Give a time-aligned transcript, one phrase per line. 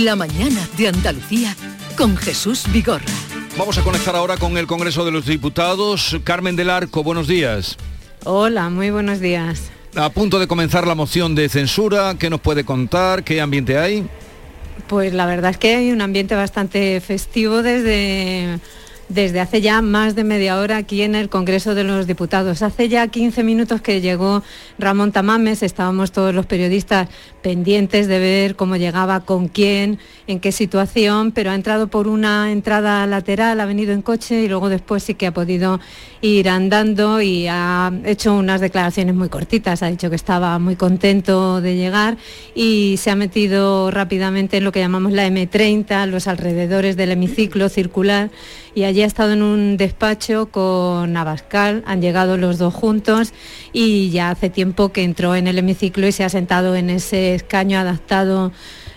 [0.00, 1.54] La mañana de Andalucía
[1.94, 3.04] con Jesús Vigorra.
[3.58, 6.16] Vamos a conectar ahora con el Congreso de los Diputados.
[6.24, 7.76] Carmen del Arco, buenos días.
[8.24, 9.70] Hola, muy buenos días.
[9.94, 13.24] A punto de comenzar la moción de censura, ¿qué nos puede contar?
[13.24, 14.06] ¿Qué ambiente hay?
[14.88, 18.58] Pues la verdad es que hay un ambiente bastante festivo desde
[19.10, 22.62] desde hace ya más de media hora aquí en el Congreso de los Diputados.
[22.62, 24.42] Hace ya 15 minutos que llegó
[24.78, 27.08] Ramón Tamames, estábamos todos los periodistas
[27.42, 32.52] pendientes de ver cómo llegaba, con quién, en qué situación, pero ha entrado por una
[32.52, 35.80] entrada lateral, ha venido en coche y luego después sí que ha podido
[36.20, 41.60] ir andando y ha hecho unas declaraciones muy cortitas, ha dicho que estaba muy contento
[41.60, 42.18] de llegar
[42.54, 47.68] y se ha metido rápidamente en lo que llamamos la M30, los alrededores del hemiciclo
[47.68, 48.30] circular
[48.74, 53.32] y allí ha estado en un despacho con Abascal, han llegado los dos juntos
[53.72, 57.29] y ya hace tiempo que entró en el hemiciclo y se ha sentado en ese
[57.34, 58.52] escaño adaptado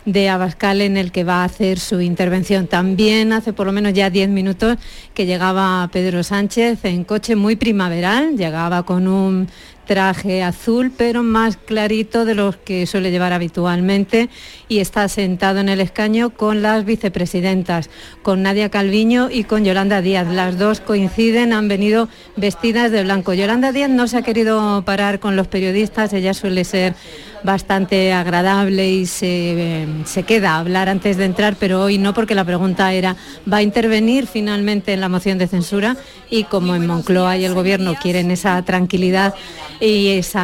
[0.05, 2.67] de Abascal en el que va a hacer su intervención.
[2.67, 4.77] También hace por lo menos ya 10 minutos
[5.13, 9.47] que llegaba Pedro Sánchez en coche muy primaveral, llegaba con un
[9.85, 14.29] traje azul, pero más clarito de los que suele llevar habitualmente
[14.69, 17.89] y está sentado en el escaño con las vicepresidentas,
[18.21, 20.27] con Nadia Calviño y con Yolanda Díaz.
[20.27, 23.33] Las dos coinciden, han venido vestidas de blanco.
[23.33, 26.95] Yolanda Díaz no se ha querido parar con los periodistas, ella suele ser
[27.43, 29.87] bastante agradable y se,
[30.25, 33.15] queda a hablar antes de entrar, pero hoy no porque la pregunta era,
[33.51, 35.97] ¿va a intervenir finalmente en la moción de censura?
[36.29, 39.33] Y como en Moncloa y el Gobierno quieren esa tranquilidad
[39.79, 40.39] y ese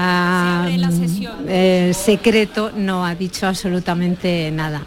[1.47, 4.81] eh, secreto, no ha dicho absolutamente nada.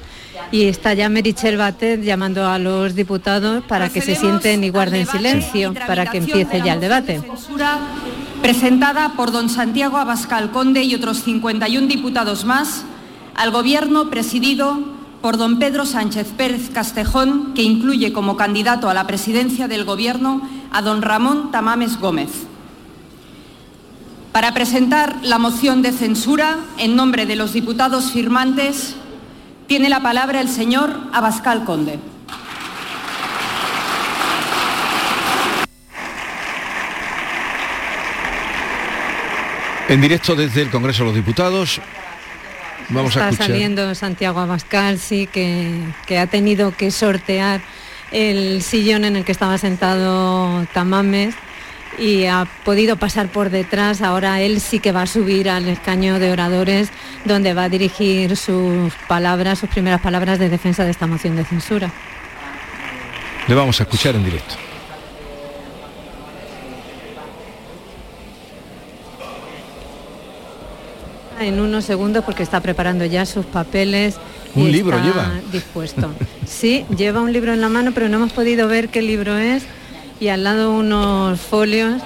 [0.51, 5.07] Y está ya Merichel Batet llamando a los diputados para que se sienten y guarden
[5.07, 7.21] silencio para que empiece ya el debate
[8.43, 12.83] presentada por don Santiago Abascal Conde y otros 51 diputados más
[13.37, 14.81] al Gobierno presidido
[15.23, 20.43] por don Pedro Sánchez Pérez Castejón, que incluye como candidato a la presidencia del Gobierno
[20.73, 22.31] a don Ramón Tamames Gómez.
[24.33, 28.97] Para presentar la moción de censura, en nombre de los diputados firmantes,
[29.69, 32.12] tiene la palabra el señor Abascal Conde.
[39.93, 41.79] En directo desde el Congreso de los Diputados.
[42.89, 43.49] Vamos a escuchar.
[43.49, 45.71] saliendo Santiago Abascal, sí, que,
[46.07, 47.61] que ha tenido que sortear
[48.11, 51.35] el sillón en el que estaba sentado Tamames
[51.99, 54.01] y ha podido pasar por detrás.
[54.01, 56.89] Ahora él sí que va a subir al escaño de oradores
[57.27, 61.45] donde va a dirigir sus palabras, sus primeras palabras de defensa de esta moción de
[61.45, 61.93] censura.
[63.47, 64.72] Le vamos a escuchar en directo.
[71.45, 74.17] En unos segundos porque está preparando ya sus papeles.
[74.55, 75.33] Un libro lleva.
[75.53, 76.11] Dispuesto.
[76.45, 79.63] Sí, lleva un libro en la mano, pero no hemos podido ver qué libro es.
[80.21, 82.03] Y al lado unos folios,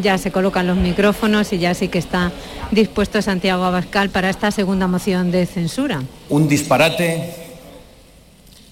[0.00, 2.30] ya se colocan los micrófonos y ya sí que está
[2.70, 6.02] dispuesto Santiago Abascal para esta segunda moción de censura.
[6.28, 7.34] Un disparate,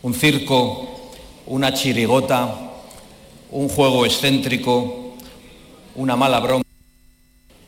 [0.03, 1.11] un circo,
[1.47, 2.55] una chirigota,
[3.51, 5.17] un juego excéntrico,
[5.95, 6.63] una mala broma,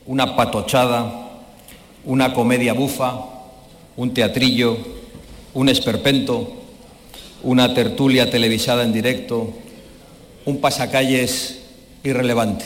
[0.05, 1.28] una patochada
[2.05, 3.13] una comedia bufa,
[3.97, 4.77] un teatrillo,
[5.53, 6.53] un esperpento,
[7.43, 9.53] una tertulia televisada en directo,
[10.45, 11.59] un pasacalles
[12.03, 12.65] irrelevante.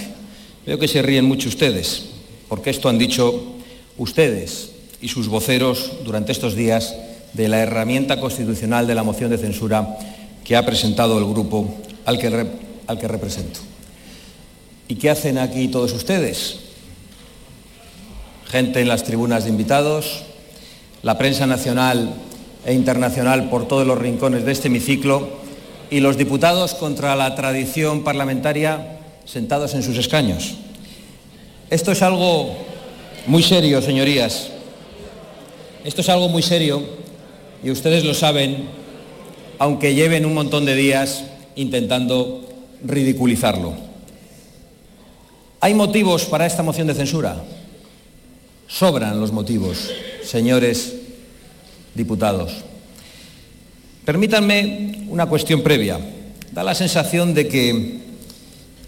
[0.65, 2.05] Veo que se ríen mucho ustedes,
[2.47, 3.53] porque esto han dicho
[3.97, 6.95] ustedes y sus voceros durante estos días
[7.33, 9.97] de la herramienta constitucional de la moción de censura
[10.43, 11.73] que ha presentado el grupo
[12.05, 12.47] al que,
[12.87, 13.59] al que represento.
[14.87, 16.59] ¿Y qué hacen aquí todos ustedes?
[18.53, 20.21] Gente en las tribunas de invitados,
[21.01, 22.13] la prensa nacional
[22.67, 25.27] e internacional por todos los rincones de este hemiciclo
[25.89, 30.53] y los diputados contra la tradición parlamentaria sentados en sus escaños.
[31.71, 32.53] Esto es algo
[33.25, 34.49] muy serio, señorías.
[35.83, 36.83] Esto es algo muy serio
[37.63, 38.67] y ustedes lo saben,
[39.57, 41.23] aunque lleven un montón de días
[41.55, 42.47] intentando
[42.85, 43.73] ridiculizarlo.
[45.59, 47.41] ¿Hay motivos para esta moción de censura?
[48.67, 49.91] Sobran los motivos,
[50.23, 50.95] señores
[51.93, 52.51] diputados.
[54.05, 55.99] Permítanme una cuestión previa.
[56.51, 57.99] Da la sensación de que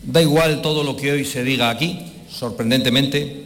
[0.04, 2.00] da igual todo lo que hoy se diga aquí,
[2.30, 3.46] sorprendentemente.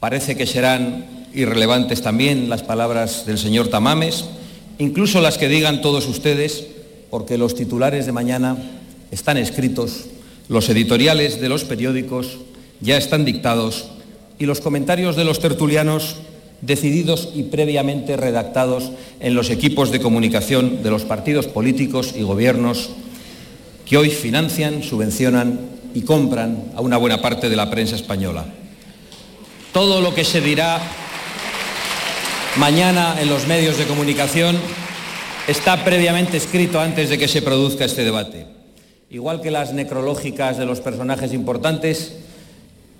[0.00, 4.24] Parece que serán irrelevantes también las palabras del señor Tamames,
[4.78, 6.66] incluso las que digan todos ustedes,
[7.10, 8.56] porque los titulares de mañana
[9.10, 10.06] están escritos,
[10.48, 12.38] los editoriales de los periódicos
[12.80, 13.86] ya están dictados
[14.42, 16.16] y los comentarios de los tertulianos
[16.62, 18.90] decididos y previamente redactados
[19.20, 22.90] en los equipos de comunicación de los partidos políticos y gobiernos
[23.86, 25.60] que hoy financian, subvencionan
[25.94, 28.46] y compran a una buena parte de la prensa española.
[29.72, 30.80] Todo lo que se dirá
[32.56, 34.56] mañana en los medios de comunicación
[35.46, 38.48] está previamente escrito antes de que se produzca este debate.
[39.08, 42.16] Igual que las necrológicas de los personajes importantes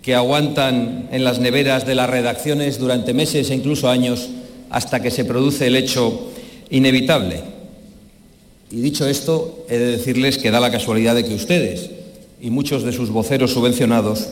[0.03, 4.29] que aguantan en las neveras de las redacciones durante meses e incluso años
[4.69, 6.29] hasta que se produce el hecho
[6.71, 7.41] inevitable.
[8.71, 11.91] Y dicho esto, he de decirles que da la casualidad de que ustedes
[12.41, 14.31] y muchos de sus voceros subvencionados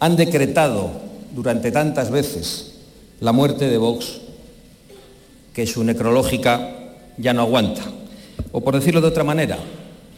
[0.00, 0.90] han decretado
[1.34, 2.74] durante tantas veces
[3.20, 4.20] la muerte de Vox
[5.54, 6.76] que su necrológica
[7.16, 7.82] ya no aguanta.
[8.52, 9.58] O por decirlo de otra manera,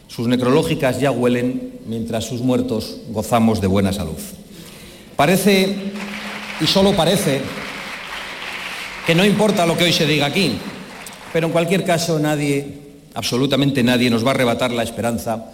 [0.07, 4.17] sus necrológicas ya huelen mientras sus muertos gozamos de buena salud.
[5.15, 5.75] Parece,
[6.59, 7.41] y solo parece,
[9.05, 10.57] que no importa lo que hoy se diga aquí,
[11.31, 12.79] pero en cualquier caso nadie,
[13.13, 15.51] absolutamente nadie, nos va a arrebatar la esperanza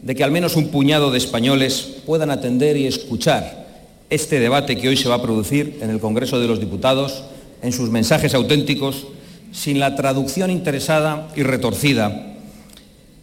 [0.00, 3.66] de que al menos un puñado de españoles puedan atender y escuchar
[4.08, 7.24] este debate que hoy se va a producir en el Congreso de los Diputados,
[7.62, 9.06] en sus mensajes auténticos,
[9.52, 12.34] sin la traducción interesada y retorcida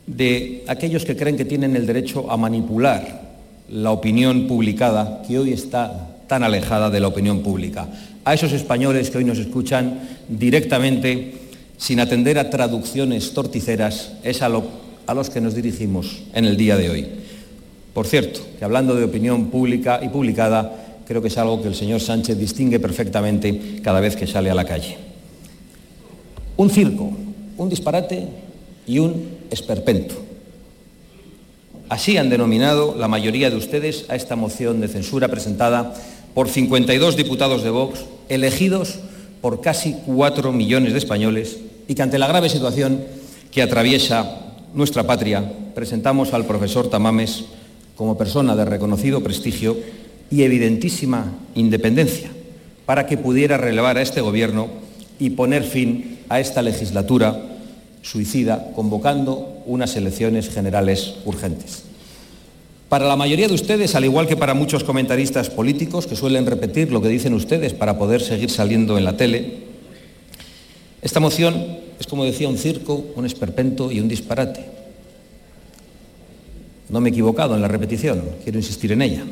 [0.08, 3.29] de aquellos que creen que tienen el derecho a manipular
[3.72, 7.88] la opinión publicada, que hoy está tan alejada de la opinión pública.
[8.26, 11.34] A esos españoles que hoy nos escuchan directamente,
[11.78, 14.50] sin atender a traducciones torticeras, es a,
[15.08, 17.08] a los que nos dirigimos en el día de hoy.
[17.94, 21.76] Por cierto, que hablando de opinión pública y publicada, creo que es algo que el
[21.76, 24.98] señor Sánchez distingue perfectamente cada vez que sale a la calle.
[26.58, 27.12] Un circo,
[27.58, 28.28] un disparate
[28.86, 30.29] y un esperpento.
[31.90, 35.96] Así han denominado la mayoría de ustedes a esta moción de censura presentada
[36.36, 39.00] por 52 diputados de Vox, elegidos
[39.42, 41.58] por casi 4 millones de españoles
[41.88, 43.04] y que ante la grave situación
[43.52, 47.46] que atraviesa nuestra patria, presentamos al profesor Tamames
[47.96, 49.76] como persona de reconocido prestigio
[50.30, 52.30] y evidentísima independencia
[52.86, 54.68] para que pudiera relevar a este Gobierno
[55.18, 57.49] y poner fin a esta legislatura
[58.10, 61.84] suicida, convocando unas elecciones generales urgentes.
[62.90, 66.92] Para la mayoría de ustedes, al igual que para muchos comentaristas políticos que suelen repetir
[66.92, 69.70] lo que dicen ustedes para poder seguir saliendo en la tele,
[71.04, 74.66] esta moción es, como decía, un circo, un esperpento y un disparate.
[76.90, 79.24] No me he equivocado en la repetición, quiero insistir en ella.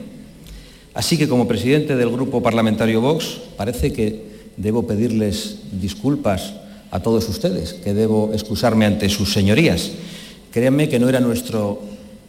[0.94, 4.22] Así que como presidente del Grupo Parlamentario Vox, parece que
[4.56, 6.54] debo pedirles disculpas
[6.92, 9.92] a todos ustedes, que debo excusarme ante sus señorías.
[10.52, 11.82] Créanme que no era, nuestro,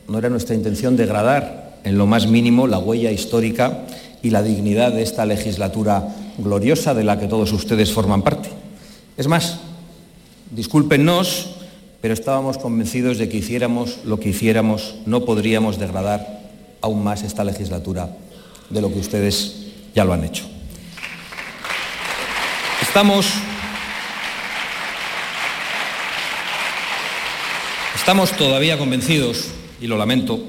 [0.08, 3.86] no era nuestra intención degradar en lo más mínimo la huella histórica
[4.22, 6.08] y la dignidad de esta legislatura
[6.38, 8.50] gloriosa de la que todos ustedes forman parte.
[9.16, 9.60] Es más,
[10.50, 11.50] discúlpennos,
[12.00, 16.40] pero estábamos convencidos de que hiciéramos lo que hiciéramos, no podríamos degradar
[16.80, 18.10] aún más esta legislatura
[18.70, 20.44] de lo que ustedes ya lo han hecho.
[22.82, 23.26] Estamos
[28.08, 29.48] Estamos todavía convencidos,
[29.82, 30.40] y lo lamento,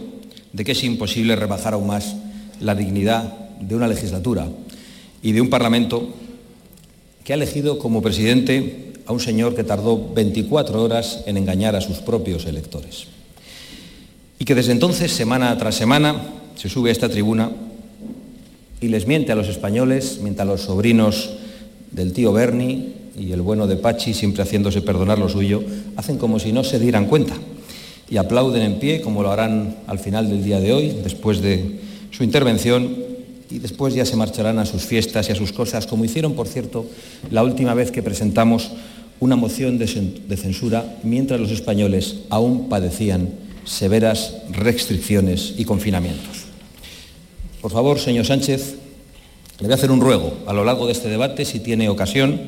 [0.54, 2.16] de que es imposible rebajar aún más
[2.62, 4.48] la dignidad de una legislatura
[5.22, 6.08] y de un Parlamento
[7.26, 11.82] que ha elegido como presidente a un señor que tardó 24 horas en engañar a
[11.82, 13.08] sus propios electores.
[14.40, 16.16] Y que desde entonces, semana tras semana,
[16.56, 17.52] se sube a esta tribuna
[18.80, 21.32] y les miente a los españoles, miente a los sobrinos
[21.92, 25.62] del tío Bernie y el bueno de Pachi, siempre haciéndose perdonar lo suyo,
[25.98, 27.36] hacen como si no se dieran cuenta
[28.10, 31.80] y aplauden en pie, como lo harán al final del día de hoy, después de
[32.12, 33.10] su intervención,
[33.52, 36.48] y después ya se marcharán a sus fiestas y a sus cosas, como hicieron, por
[36.48, 36.86] cierto,
[37.32, 38.72] la última vez que presentamos
[39.20, 43.30] una moción de censura mientras los españoles aún padecían
[43.66, 46.46] severas restricciones y confinamientos.
[47.62, 48.76] Por favor, señor Sánchez,
[49.60, 52.40] le voy a hacer un ruego a lo largo de este debate, si tiene ocasión,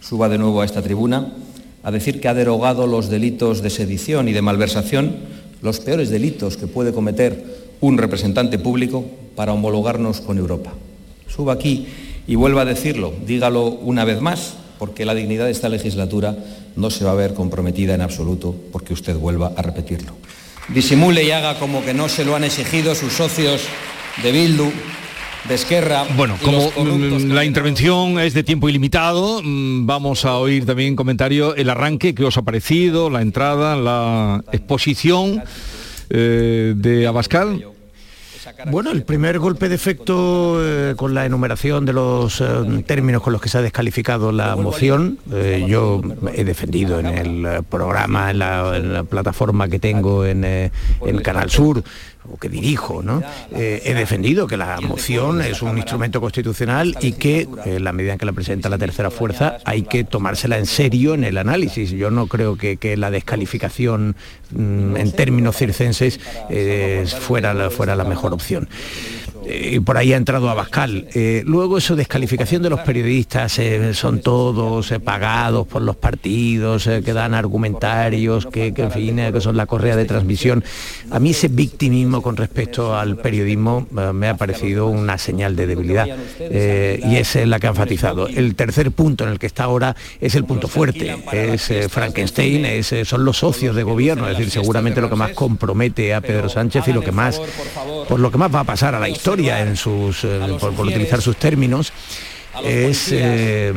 [0.00, 1.32] suba de nuevo a esta tribuna
[1.82, 5.16] a decir que ha derogado los delitos de sedición y de malversación,
[5.62, 10.72] los peores delitos que puede cometer un representante público para homologarnos con Europa.
[11.28, 11.86] Suba aquí
[12.26, 16.36] y vuelva a decirlo, dígalo una vez más, porque la dignidad de esta legislatura
[16.76, 20.12] no se va a ver comprometida en absoluto porque usted vuelva a repetirlo.
[20.68, 23.62] Disimule y haga como que no se lo han exigido sus socios
[24.22, 24.70] de Bildu,
[25.50, 26.04] de Esquerra.
[26.16, 26.70] Bueno, como
[27.34, 32.24] la intervención es de tiempo ilimitado, mm, vamos a oír también comentario el arranque que
[32.24, 35.42] os ha parecido, la entrada, la exposición
[36.08, 37.64] eh, de Abascal.
[38.66, 42.44] Bueno, el primer golpe de efecto eh, con la enumeración de los eh,
[42.86, 46.00] términos con los que se ha descalificado la moción, eh, yo
[46.34, 51.82] he defendido en el programa, en la, plataforma que tengo en, en Canal Sur,
[52.28, 53.22] o que dirijo, ¿no?
[53.52, 58.12] Eh, he defendido que la moción es un instrumento constitucional y que en la medida
[58.12, 61.90] en que la presenta la tercera fuerza hay que tomársela en serio en el análisis.
[61.90, 64.16] Yo no creo que, la descalificación
[64.50, 66.18] mm, en términos circenses
[66.50, 68.68] eh, fuera, fuera la mejor opción
[69.46, 71.08] y por ahí ha entrado Abascal.
[71.14, 76.84] Eh, luego eso, descalificación de los periodistas, eh, son todos eh, pagados por los partidos,
[76.84, 80.62] que dan argumentarios, que, en fin, que son la correa de transmisión.
[81.10, 86.06] A mí ese victimismo con respecto al periodismo me ha parecido una señal de debilidad
[86.40, 88.28] y es la que ha enfatizado.
[88.28, 92.94] El tercer punto en el que está ahora es el punto fuerte, es Frankenstein, es,
[93.04, 96.88] son los socios de gobierno, es decir, seguramente lo que más compromete a Pedro Sánchez
[96.88, 97.40] y lo que más,
[98.08, 101.20] por lo que más va a pasar a la historia en sus, eh, por, utilizar
[101.20, 101.92] sus términos,
[102.64, 103.72] es eh,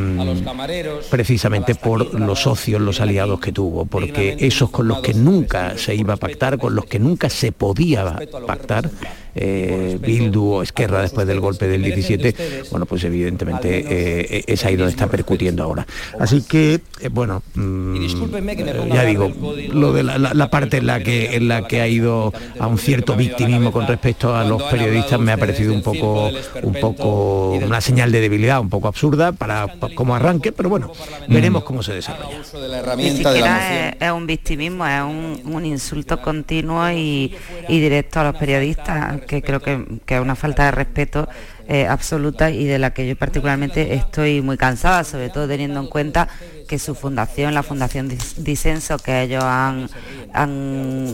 [1.10, 5.96] precisamente por los socios, los aliados que tuvo, porque esos con los que nunca se
[5.96, 8.90] iba a pactar, con los que nunca se podía pactar,
[9.36, 14.76] eh, Bildu o Esquerra después del golpe del 17, bueno, pues evidentemente eh, es ahí
[14.76, 15.86] donde está percutiendo ahora.
[16.20, 19.32] Así que, eh, bueno, mm, ya digo,
[19.72, 23.16] lo de la, parte en la, que, en la que ha ido a un cierto
[23.16, 26.30] victimismo con respecto a los periodistas me ha parecido un poco,
[26.62, 30.92] un poco una señal de debilidad, un poco absurda para, como arranque, pero bueno,
[31.28, 32.38] veremos cómo se desarrolla.
[32.98, 37.34] Ni siquiera es, un victimismo, es un, insulto continuo y,
[37.70, 41.28] y directo a los periodistas que creo que, que es una falta de respeto
[41.68, 45.88] eh, absoluta y de la que yo particularmente estoy muy cansada, sobre todo teniendo en
[45.88, 46.28] cuenta
[46.68, 49.90] que su fundación, la Fundación Disenso que ellos han,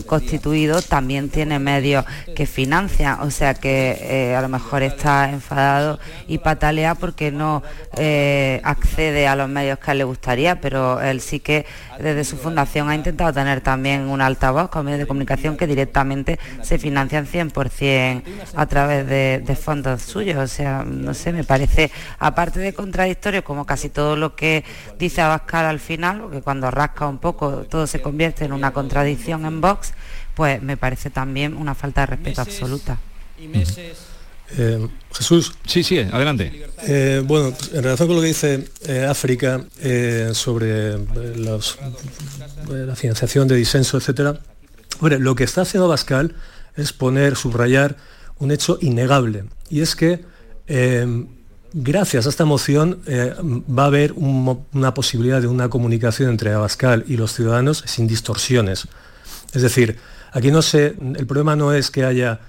[0.06, 2.04] constituido, también tiene medios
[2.34, 7.62] que financian, o sea que eh, a lo mejor está enfadado y patalea porque no
[7.96, 11.66] eh, accede a los medios que a él le gustaría, pero él sí que
[11.98, 16.38] desde su fundación ha intentado tener también un altavoz con medios de comunicación que directamente
[16.62, 18.22] se financian 100%
[18.54, 20.38] a través de, de fondos suyos.
[20.38, 24.64] O sea, no sé, me parece, aparte de contradictorio, como casi todo lo que
[24.98, 29.44] dice Abascal al final, porque cuando rasca un poco todo se convierte en una contradicción
[29.46, 29.92] en Vox,
[30.34, 32.98] pues me parece también una falta de respeto absoluta.
[34.58, 35.54] Eh, Jesús.
[35.66, 36.66] Sí, sí, adelante.
[36.82, 39.64] Eh, bueno, en relación con lo que dice eh, África
[40.32, 40.98] sobre
[42.68, 44.40] la financiación de disenso, etcétera,
[45.00, 46.34] lo que está haciendo Abascal
[46.76, 47.96] es poner, subrayar
[48.38, 50.24] un hecho innegable, y es que
[50.66, 51.26] eh,
[51.72, 57.04] gracias a esta moción eh, va a haber una posibilidad de una comunicación entre Abascal
[57.06, 58.88] y los ciudadanos sin distorsiones.
[59.52, 59.98] Es decir,
[60.32, 62.40] aquí no sé, el problema no es que haya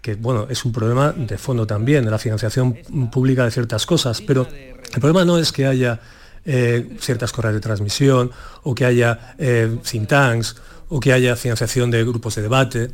[0.00, 2.74] que bueno, es un problema de fondo también, de la financiación
[3.10, 6.00] pública de ciertas cosas, pero el problema no es que haya
[6.44, 8.30] eh, ciertas correas de transmisión
[8.62, 9.34] o que haya
[9.82, 10.56] think tanks
[10.88, 12.90] o que haya financiación de grupos de debate.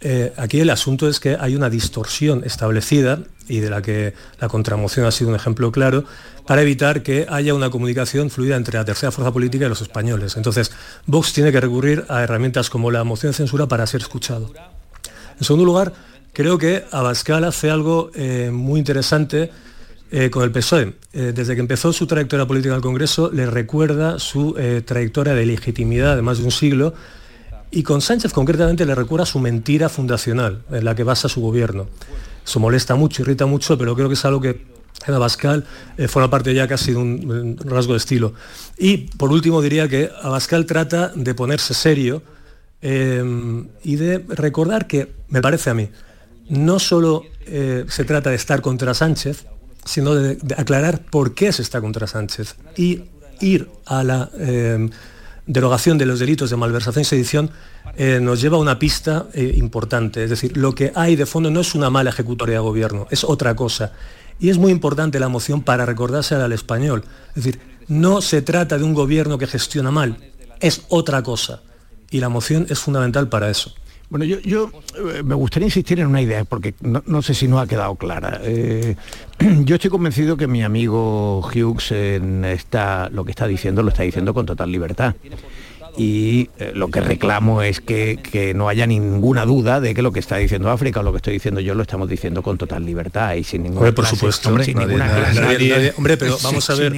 [0.00, 4.48] Eh, aquí el asunto es que hay una distorsión establecida y de la que la
[4.48, 6.04] contramoción ha sido un ejemplo claro,
[6.46, 10.36] para evitar que haya una comunicación fluida entre la tercera fuerza política y los españoles.
[10.36, 10.72] Entonces,
[11.06, 14.52] Vox tiene que recurrir a herramientas como la moción de censura para ser escuchado.
[15.38, 15.92] En segundo lugar,
[16.32, 19.50] creo que Abascal hace algo eh, muy interesante
[20.10, 20.94] eh, con el PSOE.
[21.12, 26.22] desde que empezó su trayectoria política al Congreso, le recuerda su trayectoria de legitimidad de
[26.22, 26.94] más de un siglo
[27.70, 31.88] y con Sánchez concretamente le recuerda su mentira fundacional en la que basa su gobierno.
[32.44, 34.64] Eso molesta mucho, irrita mucho, pero creo que es algo que
[35.06, 35.64] en Abascal
[35.96, 38.34] eh, forma parte ya casi de un, rasgo de estilo.
[38.78, 42.22] Y por último diría que Abascal trata de ponerse serio
[42.82, 43.22] eh,
[43.82, 45.88] y de recordar que, me parece a mí,
[46.48, 49.46] no solo eh, se trata de estar contra Sánchez,
[49.84, 53.02] sino de, de, aclarar por qué se está contra Sánchez y
[53.40, 54.30] ir a la
[55.46, 57.50] derogación de los delitos de malversación y sedición
[57.96, 60.24] eh, nos lleva a una pista eh, importante.
[60.24, 63.24] Es decir, lo que hay de fondo no es una mala ejecutoria de gobierno, es
[63.24, 63.92] otra cosa.
[64.38, 67.04] Y es muy importante la moción para recordarse al español.
[67.30, 70.18] Es decir, no se trata de un gobierno que gestiona mal,
[70.60, 71.62] es otra cosa.
[72.10, 73.74] Y la moción es fundamental para eso.
[74.08, 77.66] Bueno, yo, eh, me gustaría insistir en una idea, porque no, sé si no ha
[77.66, 78.40] quedado clara.
[78.42, 78.94] Eh,
[79.64, 84.32] yo estoy convencido que mi amigo Hughes está, lo que está diciendo lo está diciendo
[84.32, 85.14] con total libertad.
[85.98, 90.20] Y eh, lo que reclamo es que, no haya ninguna duda de que lo que
[90.20, 93.34] está diciendo África o lo que estoy diciendo yo lo estamos diciendo con total libertad
[93.34, 96.92] y sin ninguna por supuesto, hombre, sin ninguna clase, hombre, pero vamos a ver,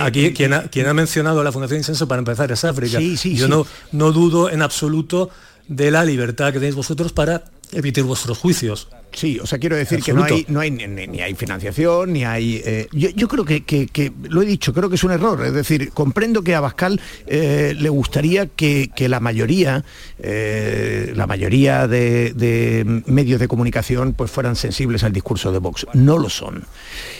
[0.00, 3.00] aquí quien ha, quien ha, mencionado la Fundación Incenso para empezar es África.
[3.00, 5.30] yo no, no dudo en absoluto
[5.68, 8.88] de la libertad que tenéis vosotros para emitir vuestros juicios.
[9.14, 12.62] Sí, o sea, quiero decir que no hay, no hay ni, hay financiación, ni hay...
[12.64, 15.44] Eh, yo, creo que, lo he dicho, creo que es un error.
[15.44, 19.84] Es decir, comprendo que a Bascal eh, le gustaría que, la mayoría,
[20.18, 25.86] eh, la mayoría de, medios de comunicación pues fueran sensibles al discurso de Vox.
[25.92, 26.64] No lo son.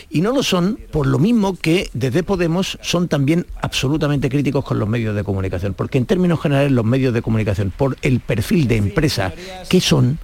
[0.09, 4.79] Y no lo son por lo mismo que desde Podemos son también absolutamente críticos con
[4.79, 5.73] los medios de comunicación.
[5.73, 9.33] Porque en términos generales los medios de comunicación, por el perfil de empresa
[9.69, 10.19] que son,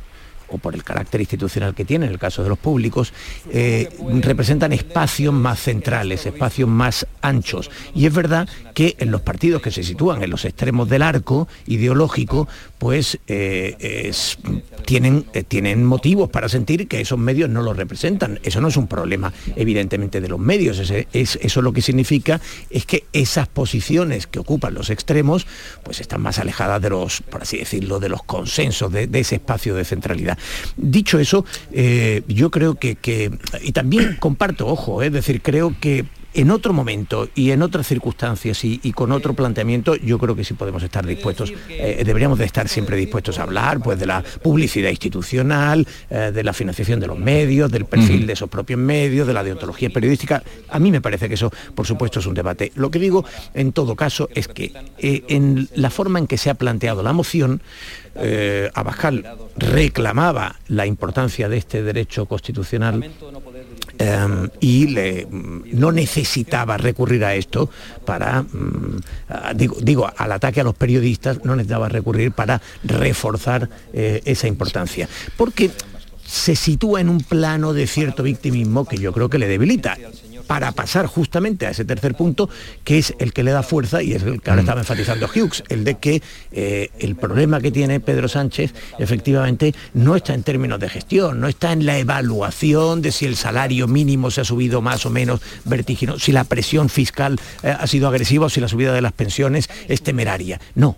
[0.52, 3.14] o por el carácter institucional que tienen, en el caso de los públicos,
[3.52, 3.90] eh,
[4.22, 7.70] representan espacios más centrales, espacios más anchos.
[7.94, 11.48] Y es verdad que en los partidos que se sitúan en los extremos del arco
[11.68, 14.12] ideológico, pues eh,
[14.86, 18.40] tienen, eh, tienen motivos para sentir que esos medios no los representan.
[18.44, 20.80] Eso no es un problema, evidentemente, de los medios.
[20.80, 25.46] Es, eso lo que significa es que esas posiciones que ocupan los extremos,
[25.84, 29.76] pues están más alejadas de los, por así decirlo, de los consensos, de ese espacio
[29.76, 30.39] de centralidad.
[30.78, 33.32] Dicho eso, eh, yo creo que,
[33.62, 37.88] y también comparto, ojo, eh, es decir, creo que en otro momento y en otras
[37.88, 42.46] circunstancias y, con otro planteamiento, yo creo que sí podemos estar dispuestos, eh, deberíamos de
[42.46, 47.18] estar siempre dispuestos a hablar pues, de la publicidad institucional, de la financiación de los
[47.18, 50.44] medios, del perfil de esos propios medios, de la deontología periodística.
[50.70, 52.72] A mí me parece que eso, por supuesto, es un debate.
[52.76, 56.56] Lo que digo, en todo caso, es que en la forma en que se ha
[56.56, 57.62] planteado la moción,
[58.16, 63.10] eh, Abascal reclamaba la importancia de este derecho constitucional
[64.00, 67.70] em, y le, no necesitaba recurrir a esto
[68.06, 69.02] para, mm,
[69.82, 75.08] digo, al ataque a los periodistas, no necesitaba recurrir para reforzar eh, esa importancia.
[75.38, 75.70] Porque
[76.26, 79.98] se sitúa en un plano de cierto victimismo que yo creo que le debilita
[80.50, 82.50] para pasar justamente a ese tercer punto,
[82.84, 84.66] que es el que le da fuerza y es el que ahora mm.
[84.66, 90.16] estaba enfatizando Hughes, el de que eh, el problema que tiene Pedro Sánchez efectivamente no
[90.16, 94.32] está en términos de gestión, no está en la evaluación de si el salario mínimo
[94.32, 98.48] se ha subido más o menos vertiginoso, si la presión fiscal eh, ha sido agresiva
[98.48, 100.60] o si la subida de las pensiones es temeraria.
[100.74, 100.98] No,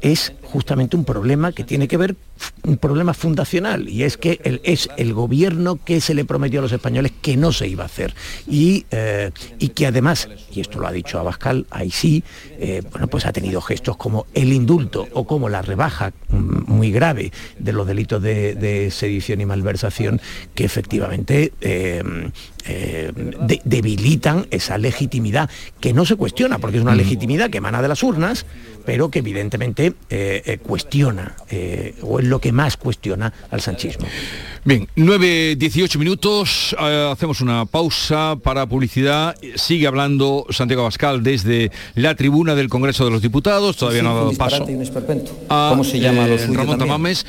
[0.00, 2.16] es justamente un problema que tiene que ver,
[2.62, 6.72] un problema fundacional, y es que es el gobierno que se le prometió a los
[6.72, 8.14] españoles que no se iba a hacer.
[8.46, 12.24] Y, eh, y que además, y esto lo ha dicho Abascal, ahí sí,
[12.58, 16.90] eh, bueno, pues ha tenido gestos como el indulto o como la rebaja mm, muy
[16.90, 20.20] grave de los delitos de, sedición y malversación,
[20.54, 22.02] que efectivamente eh,
[23.64, 25.50] debilitan esa legitimidad
[25.80, 26.98] que no se cuestiona, porque es una mm.
[26.98, 28.46] legitimidad que emana de las urnas,
[28.84, 34.06] pero que evidentemente eh, eh, cuestiona, eh, o es lo que más cuestiona al sanchismo.
[34.64, 39.36] Bien, 9, 18 minutos, hacemos una pausa para publicidad.
[39.56, 44.14] Sigue hablando Santiago Abascal desde la tribuna del Congreso de los Diputados, todavía no ha
[44.14, 44.66] dado paso.
[45.48, 47.26] ¿Cómo se llama Ramón Tamames.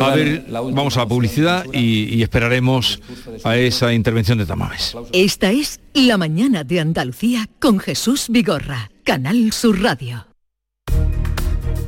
[0.00, 3.00] A ver, vamos a la publicidad y, y esperaremos
[3.42, 4.75] a esa intervención de Tamames.
[5.12, 10.26] Esta es La Mañana de Andalucía con Jesús Vigorra, Canal Sur Radio.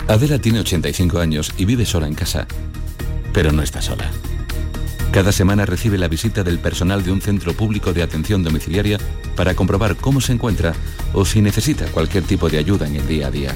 [0.07, 2.47] Adela tiene 85 años y vive sola en casa,
[3.35, 4.11] pero no está sola.
[5.13, 8.99] Cada semana recibe la visita del personal de un centro público de atención domiciliaria
[9.37, 10.73] para comprobar cómo se encuentra
[11.13, 13.55] o si necesita cualquier tipo de ayuda en el día a día.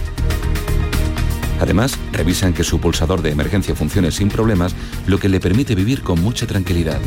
[1.59, 4.75] Además, revisan que su pulsador de emergencia funcione sin problemas,
[5.07, 7.01] lo que le permite vivir con mucha tranquilidad.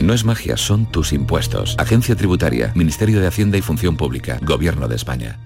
[0.00, 1.74] No es magia, son tus impuestos.
[1.78, 5.38] Agencia Tributaria, Ministerio de Hacienda y Función Pública, Gobierno de España.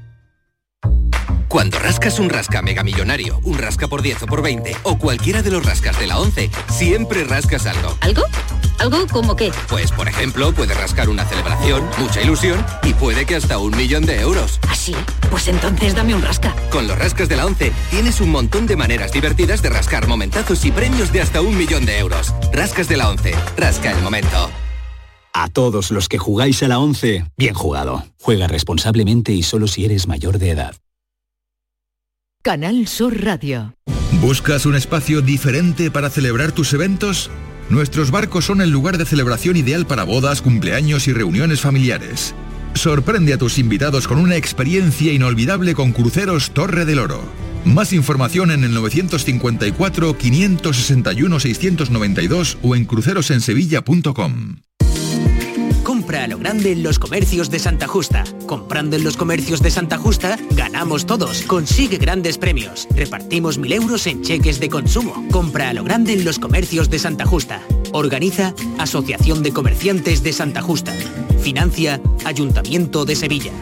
[1.53, 5.43] Cuando rascas un rasca mega millonario, un rasca por 10 o por 20 o cualquiera
[5.43, 7.95] de los rascas de la 11, siempre rascas algo.
[8.01, 8.23] ¿Algo?
[8.79, 9.53] ¿Algo como qué?
[9.69, 14.07] Pues por ejemplo, puede rascar una celebración, mucha ilusión y puede que hasta un millón
[14.07, 14.61] de euros.
[14.71, 14.95] ¿Así?
[14.97, 16.57] ¿Ah, pues entonces dame un rasca.
[16.71, 20.65] Con los rascas de la 11 tienes un montón de maneras divertidas de rascar momentazos
[20.65, 22.33] y premios de hasta un millón de euros.
[22.55, 23.35] Rascas de la 11.
[23.59, 24.51] Rasca el momento.
[25.35, 28.07] A todos los que jugáis a la 11, bien jugado.
[28.23, 30.82] Juega responsablemente y solo si eres mayor de edad.
[32.43, 33.77] Canal Sur Radio.
[34.21, 37.31] ¿Buscas un espacio diferente para celebrar tus eventos?
[37.71, 42.35] Nuestros barcos son el lugar de celebración ideal para bodas, cumpleaños y reuniones familiares.
[42.75, 47.23] Sorprende a tus invitados con una experiencia inolvidable con Cruceros Torre del Oro.
[47.65, 54.57] Más información en el 954 561 692 o en crucerosensevilla.com.
[55.83, 58.23] Compra a lo grande en los comercios de Santa Justa.
[58.47, 61.43] Comprando en los comercios de Santa Justa, ganamos todos.
[61.43, 62.87] Consigue grandes premios.
[62.95, 65.27] Repartimos mil euros en cheques de consumo.
[65.33, 67.61] Compra a lo grande en los comercios de Santa Justa.
[67.93, 70.93] Organiza Asociación de Comerciantes de Santa Justa.
[71.41, 73.53] Financia Ayuntamiento de Sevilla.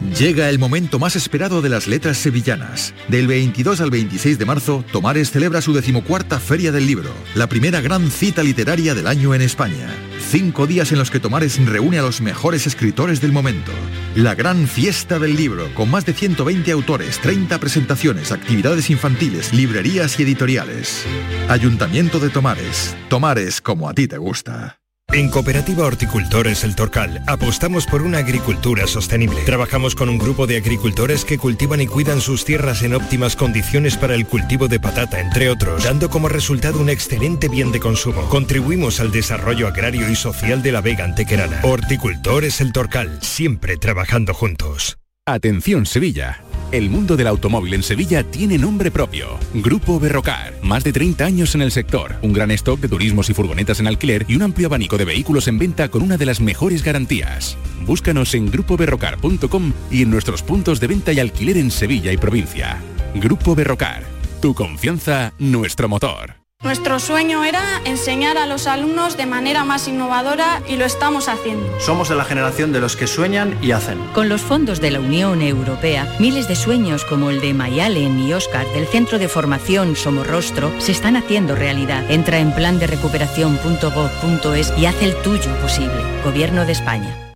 [0.00, 2.94] Llega el momento más esperado de las letras sevillanas.
[3.08, 7.80] Del 22 al 26 de marzo, Tomares celebra su decimocuarta Feria del Libro, la primera
[7.80, 9.88] gran cita literaria del año en España.
[10.30, 13.72] Cinco días en los que Tomares reúne a los mejores escritores del momento.
[14.14, 20.18] La gran fiesta del libro, con más de 120 autores, 30 presentaciones, actividades infantiles, librerías
[20.20, 21.04] y editoriales.
[21.48, 22.94] Ayuntamiento de Tomares.
[23.08, 24.78] Tomares como a ti te gusta.
[25.14, 29.40] En Cooperativa Horticultores El Torcal apostamos por una agricultura sostenible.
[29.46, 33.96] Trabajamos con un grupo de agricultores que cultivan y cuidan sus tierras en óptimas condiciones
[33.96, 38.28] para el cultivo de patata, entre otros, dando como resultado un excelente bien de consumo.
[38.28, 41.60] Contribuimos al desarrollo agrario y social de la Vega Antequerana.
[41.62, 44.98] Horticultores El Torcal, siempre trabajando juntos.
[45.24, 46.42] Atención Sevilla.
[46.70, 49.38] El mundo del automóvil en Sevilla tiene nombre propio.
[49.54, 50.52] Grupo Berrocar.
[50.62, 52.16] Más de 30 años en el sector.
[52.20, 55.48] Un gran stock de turismos y furgonetas en alquiler y un amplio abanico de vehículos
[55.48, 57.56] en venta con una de las mejores garantías.
[57.86, 62.82] Búscanos en grupoberrocar.com y en nuestros puntos de venta y alquiler en Sevilla y provincia.
[63.14, 64.04] Grupo Berrocar.
[64.42, 66.37] Tu confianza, nuestro motor.
[66.64, 71.64] Nuestro sueño era enseñar a los alumnos de manera más innovadora y lo estamos haciendo.
[71.78, 73.96] Somos de la generación de los que sueñan y hacen.
[74.12, 78.32] Con los fondos de la Unión Europea, miles de sueños como el de Mayalen y
[78.32, 82.10] Oscar del Centro de Formación Somorrostro se están haciendo realidad.
[82.10, 86.02] Entra en plan de recuperación.gov.es y haz el tuyo posible.
[86.24, 87.27] Gobierno de España.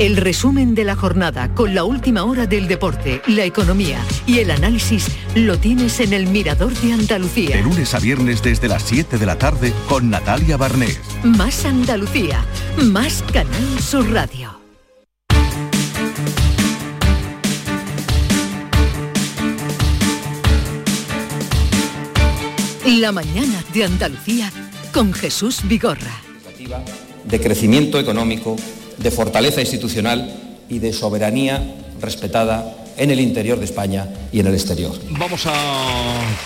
[0.00, 4.50] El resumen de la jornada con la última hora del deporte, la economía y el
[4.50, 7.56] análisis lo tienes en el Mirador de Andalucía.
[7.56, 10.98] De lunes a viernes desde las 7 de la tarde con Natalia Barnés.
[11.22, 12.44] Más Andalucía,
[12.82, 14.58] más Canal Sur Radio.
[22.98, 24.50] La mañana de Andalucía
[24.92, 26.20] con Jesús Vigorra.
[27.24, 28.56] De crecimiento económico
[28.98, 30.32] de fortaleza institucional
[30.68, 31.62] y de soberanía
[32.00, 34.92] respetada en el interior de España y en el exterior.
[35.10, 35.52] Vamos a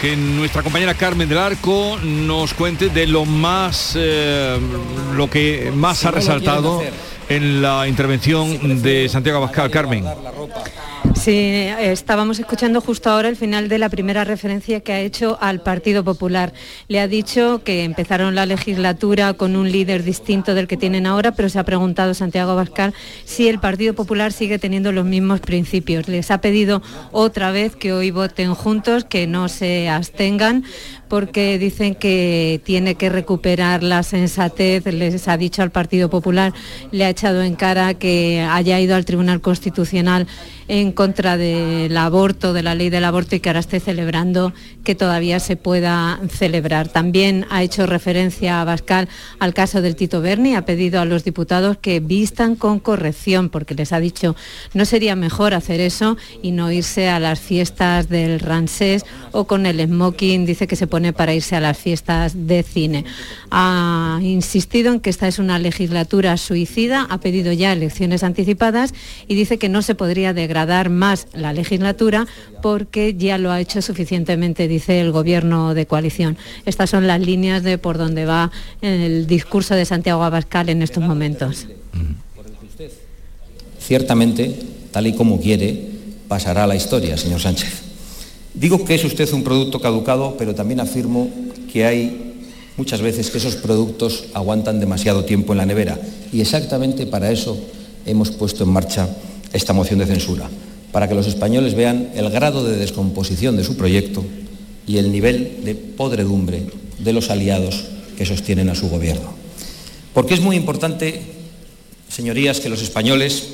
[0.00, 4.58] que nuestra compañera Carmen del Arco nos cuente de lo más, eh,
[5.14, 6.82] lo que más ha resaltado
[7.28, 9.70] en la intervención de Santiago Abascal.
[9.70, 10.04] Carmen.
[11.14, 11.32] Sí,
[11.80, 16.04] estábamos escuchando justo ahora el final de la primera referencia que ha hecho al Partido
[16.04, 16.52] Popular.
[16.86, 21.32] Le ha dicho que empezaron la legislatura con un líder distinto del que tienen ahora,
[21.32, 22.94] pero se ha preguntado Santiago Abascal
[23.24, 26.08] si el Partido Popular sigue teniendo los mismos principios.
[26.08, 30.64] Les ha pedido otra vez que hoy voten juntos, que no se abstengan,
[31.08, 36.52] porque dicen que tiene que recuperar la sensatez, les ha dicho al Partido Popular,
[36.90, 40.26] le ha echado en cara que haya ido al Tribunal Constitucional
[40.68, 44.96] en contra del aborto, de la ley del aborto y que ahora esté celebrando que
[44.96, 46.88] todavía se pueda celebrar.
[46.88, 49.08] También ha hecho referencia a Bascal
[49.38, 53.76] al caso del Tito Berni, ha pedido a los diputados que vistan con corrección porque
[53.76, 54.34] les ha dicho
[54.74, 59.66] no sería mejor hacer eso y no irse a las fiestas del Ransés o con
[59.66, 63.04] el smoking, dice que se pone para irse a las fiestas de cine.
[63.52, 68.94] Ha insistido en que esta es una legislatura suicida, ha pedido ya elecciones anticipadas
[69.28, 72.26] y dice que no se podría degradar más la legislatura
[72.62, 76.36] porque ya lo ha hecho suficientemente, dice el gobierno de coalición.
[76.64, 81.02] Estas son las líneas de por donde va el discurso de Santiago Abascal en estos
[81.02, 81.66] momentos.
[83.80, 84.54] Ciertamente,
[84.92, 85.88] tal y como quiere,
[86.28, 87.82] pasará la historia, señor Sánchez.
[88.54, 91.30] Digo que es usted un producto caducado, pero también afirmo
[91.72, 92.28] que hay
[92.76, 95.98] muchas veces que esos productos aguantan demasiado tiempo en la nevera.
[96.32, 97.58] Y exactamente para eso
[98.06, 99.08] hemos puesto en marcha
[99.52, 100.48] esta moción de censura,
[100.92, 104.24] para que los españoles vean el grado de descomposición de su proyecto
[104.86, 106.62] y el nivel de podredumbre
[106.98, 107.84] de los aliados
[108.16, 109.34] que sostienen a su gobierno.
[110.14, 111.22] Porque es muy importante,
[112.08, 113.44] señorías, que los españoles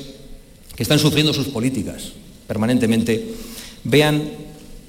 [0.75, 2.13] que están sufriendo sus políticas
[2.47, 3.33] permanentemente
[3.83, 4.23] vean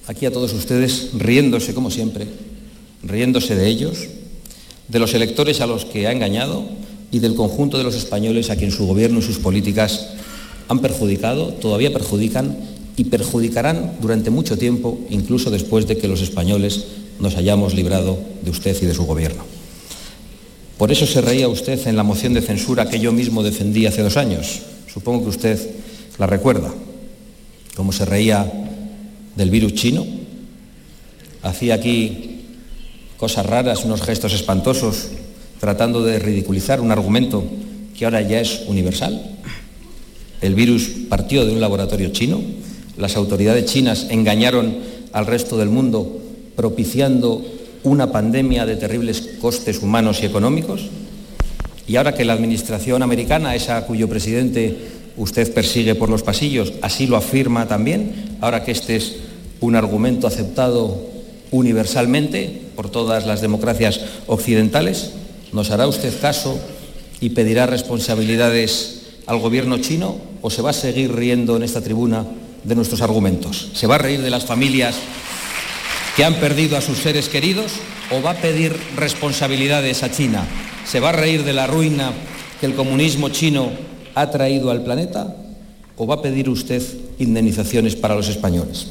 [0.07, 2.27] aquí a todos ustedes riéndose como siempre,
[3.03, 3.99] riéndose de ellos,
[4.89, 6.65] de los electores a los que ha engañado
[7.11, 10.11] y del conjunto de los españoles a quien su gobierno y sus políticas
[10.69, 12.57] han perjudicado, todavía perjudican
[12.97, 16.87] y perjudicarán durante mucho tiempo, incluso después de que los españoles
[17.21, 19.45] nos hayamos librado de usted y de su gobierno.
[20.79, 24.03] Por eso se reía usted en la moción de censura que yo mismo defendí hace
[24.03, 24.61] dos años.
[24.93, 25.71] Supongo que usted
[26.19, 26.73] la recuerda.
[27.75, 28.51] Como se reía
[29.37, 30.05] del virus chino.
[31.43, 32.41] Hacía aquí
[33.17, 35.09] cosas raras, unos gestos espantosos,
[35.61, 37.45] tratando de ridiculizar un argumento
[37.97, 39.36] que ahora ya es universal.
[40.41, 42.41] El virus partió de un laboratorio chino,
[42.97, 44.77] las autoridades chinas engañaron
[45.13, 46.21] al resto del mundo
[46.57, 47.45] propiciando
[47.85, 50.89] una pandemia de terribles costes humanos y económicos.
[51.87, 54.77] Y ahora que la administración americana, esa cuyo presidente
[55.17, 59.17] usted persigue por los pasillos, así lo afirma también, ahora que este es
[59.61, 61.01] un argumento aceptado
[61.51, 65.13] universalmente por todas las democracias occidentales,
[65.53, 66.59] ¿nos hará usted caso
[67.21, 72.25] y pedirá responsabilidades al gobierno chino o se va a seguir riendo en esta tribuna
[72.65, 73.71] de nuestros argumentos?
[73.75, 74.97] ¿Se va a reír de las familias
[76.17, 77.73] que han perdido a sus seres queridos
[78.11, 80.47] o va a pedir responsabilidades a China?
[80.85, 82.13] ¿Se va a reír de la ruina
[82.61, 83.71] que el comunismo chino
[84.15, 85.37] ha traído al planeta
[85.97, 86.83] o va a pedir usted
[87.19, 88.89] indemnizaciones para los españoles?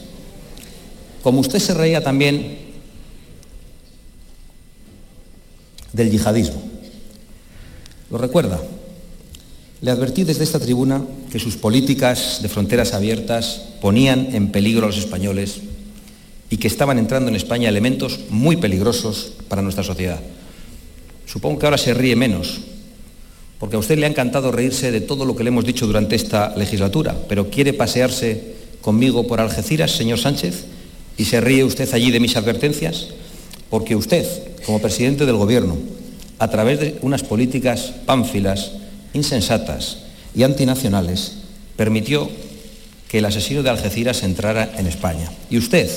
[1.24, 2.65] Como usted se reía también
[5.95, 6.62] del yihadismo.
[8.12, 8.60] ¿Lo recuerda?
[9.86, 14.88] Le advertí desde esta tribuna que sus políticas de fronteras abiertas ponían en peligro a
[14.88, 15.58] los españoles
[16.50, 20.19] y que estaban entrando en España elementos muy peligrosos para nuestra sociedad.
[21.28, 22.62] Supongo que ahora se ríe menos,
[23.60, 26.15] porque a usted le ha encantado reírse de todo lo que le hemos dicho durante
[26.15, 30.65] esta legislatura, pero quiere pasearse conmigo por Algeciras, señor Sánchez,
[31.15, 33.10] y se ríe usted allí de mis advertencias,
[33.69, 34.26] porque usted,
[34.65, 35.78] como presidente del Gobierno,
[36.39, 38.71] a través de unas políticas pánfilas,
[39.15, 39.97] insensatas
[40.36, 41.34] y antinacionales,
[41.75, 42.30] permitió
[43.08, 45.32] que el asesino de Algeciras entrara en España.
[45.49, 45.89] Y usted,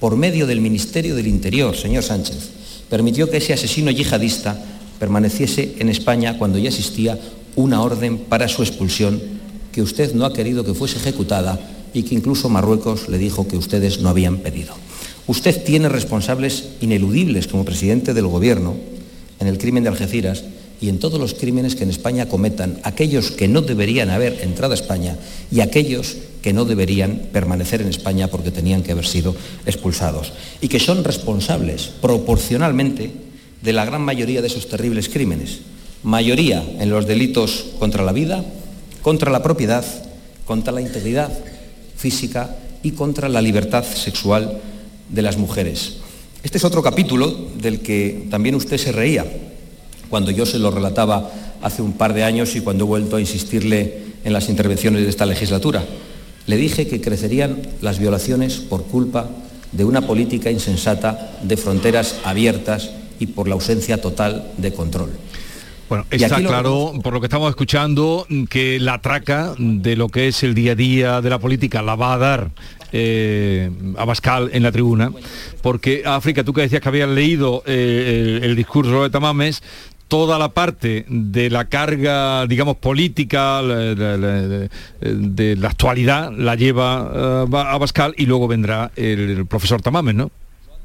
[0.00, 2.50] por medio del Ministerio del Interior, señor Sánchez,
[2.90, 4.62] permitió que ese asesino yihadista
[4.98, 7.18] permaneciese en España cuando ya existía
[7.54, 9.20] una orden para su expulsión
[9.72, 11.58] que usted no ha querido que fuese ejecutada
[11.92, 14.74] y que incluso Marruecos le dijo que ustedes no habían pedido.
[15.26, 18.76] Usted tiene responsables ineludibles como presidente del Gobierno
[19.40, 20.44] en el crimen de Algeciras
[20.80, 24.72] y en todos los crímenes que en España cometan aquellos que no deberían haber entrado
[24.72, 25.16] a España
[25.50, 29.34] y aquellos que no deberían permanecer en España porque tenían que haber sido
[29.64, 33.10] expulsados y que son responsables proporcionalmente
[33.62, 35.60] de la gran mayoría de esos terribles crímenes.
[36.02, 38.44] Mayoría en los delitos contra la vida,
[39.02, 39.84] contra la propiedad,
[40.44, 41.32] contra la integridad
[41.96, 44.60] física y contra la libertad sexual
[45.08, 45.94] de las mujeres.
[46.42, 49.24] Este es otro capítulo del que también usted se reía
[50.08, 51.30] cuando yo se lo relataba
[51.62, 55.08] hace un par de años y cuando he vuelto a insistirle en las intervenciones de
[55.08, 55.84] esta legislatura.
[56.46, 59.28] Le dije que crecerían las violaciones por culpa
[59.72, 65.10] de una política insensata de fronteras abiertas y por la ausencia total de control.
[65.88, 70.42] Bueno, está claro, por lo que estamos escuchando, que la traca de lo que es
[70.42, 72.50] el día a día de la política la va a dar
[72.92, 75.12] eh, Abascal en la tribuna,
[75.62, 79.62] porque África, tú que decías que habías leído eh, el, discurso de Tamames,
[80.08, 84.68] toda la parte de la carga, digamos, política de,
[85.58, 90.30] la actualidad la lleva uh, Abascal y luego vendrá el profesor Tamames, ¿no?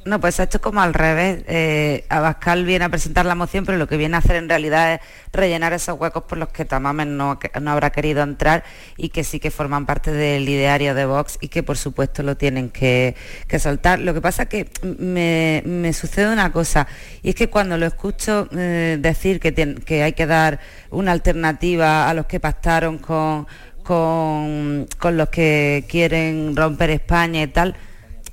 [0.04, 1.44] No, pues ha hecho como al revés.
[1.48, 4.96] Eh, Abascal viene a presentar la moción, pero lo que viene a hacer en realidad
[4.96, 5.00] es
[5.32, 7.38] rellenar esos huecos por los que Tamames no,
[7.68, 8.64] habrá querido entrar
[8.98, 12.36] y que sí que forman parte del ideario de Vox y que por supuesto lo
[12.36, 13.16] tienen que,
[13.60, 14.00] soltar.
[14.00, 16.88] Lo que pasa es que me, sucede una cosa
[17.22, 20.60] y es que cuando lo escucho eh, decir que, que hay que dar
[20.90, 23.46] una alternativa a los que pactaron con,
[23.84, 27.76] con, con los que quieren romper España y tal,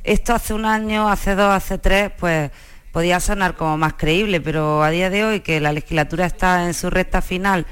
[0.09, 2.51] esto hace un año, hace dos, hace tres, pues
[2.93, 6.73] podía sonar como más creíble, pero a día de hoy que la legislatura está en
[6.73, 7.67] su recta final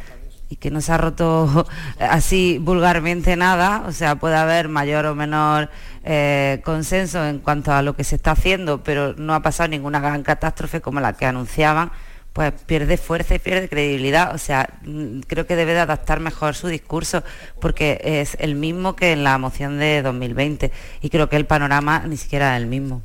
[0.51, 1.66] y que no se ha roto
[1.99, 5.70] así vulgarmente nada, o sea, puede haber mayor o menor
[6.05, 10.01] eh, consenso en cuanto a lo que se está haciendo, pero no ha pasado ninguna
[10.01, 11.90] gran catástrofe como la que anunciaban
[12.37, 14.35] pues pierde fuerza y pierde credibilidad.
[14.35, 17.22] O sea, mm, creo que debe de adaptar mejor su discurso
[17.62, 20.70] porque es el mismo que en la moción de 2020
[21.01, 23.01] y creo que el panorama ni siquiera es el mismo.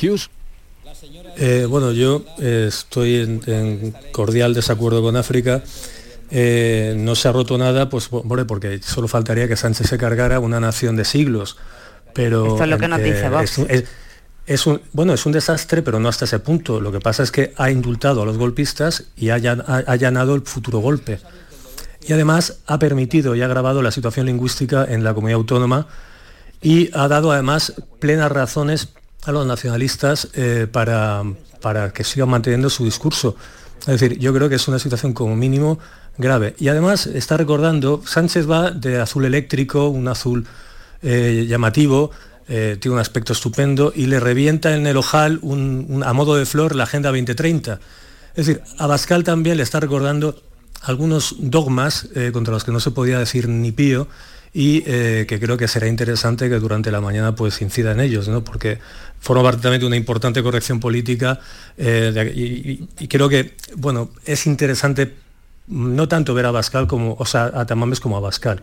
[0.00, 0.30] Hughes.
[1.36, 5.64] Eh, bueno, yo eh, estoy en, cordial desacuerdo con África.
[6.30, 10.60] Eh, no se ha roto nada, pues porque solo faltaría que Sánchez se cargara una
[10.60, 11.56] nación de siglos.
[12.14, 13.58] Pero Esto es lo que nos dice Vox.
[13.68, 13.84] Es
[14.66, 16.80] un, bueno, es un desastre, pero no hasta ese punto.
[16.80, 20.80] Lo que pasa es que ha indultado a los golpistas y ha allanado el futuro
[20.80, 21.20] golpe.
[22.06, 25.86] Y además ha permitido y ha agravado la situación lingüística en la comunidad autónoma
[26.60, 28.88] y ha dado además plenas razones
[29.22, 31.22] a los nacionalistas eh, para,
[31.60, 33.36] para que sigan manteniendo su discurso.
[33.80, 35.78] Es decir, yo creo que es una situación como mínimo
[36.18, 36.54] grave.
[36.58, 40.46] Y además está recordando, Sánchez va de azul eléctrico, un azul
[41.02, 42.10] eh, llamativo,
[42.52, 45.40] eh, tiene un aspecto estupendo y le revienta en el ojal
[46.04, 47.78] a modo de flor la Agenda 2030.
[48.34, 50.42] Es decir, a Bascal también le está recordando
[50.82, 54.08] algunos dogmas eh, contra los que no se podía decir ni pío
[54.52, 58.26] y eh, que creo que será interesante que durante la mañana pues incida en ellos,
[58.26, 58.42] ¿no?
[58.42, 58.80] porque
[59.20, 61.38] forma parte también de una importante corrección política
[61.78, 65.14] y, creo que bueno, es interesante
[65.68, 68.60] no tanto ver a Bascal como, o sea, a Tamames como a Bascal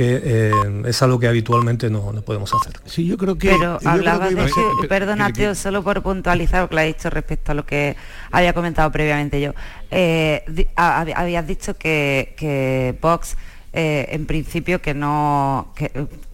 [0.00, 0.52] que eh,
[0.86, 2.80] es algo que habitualmente no, podemos hacer.
[2.86, 3.50] Sí, yo creo que...
[3.50, 7.52] Pero hablaba de que, perdona, Teo, solo por puntualizar lo que le ha dicho respecto
[7.52, 7.96] a lo que
[8.30, 9.52] había comentado previamente yo.
[9.90, 10.42] Eh,
[10.74, 13.36] habías dicho que, que Vox,
[13.74, 15.74] eh, en principio, que no...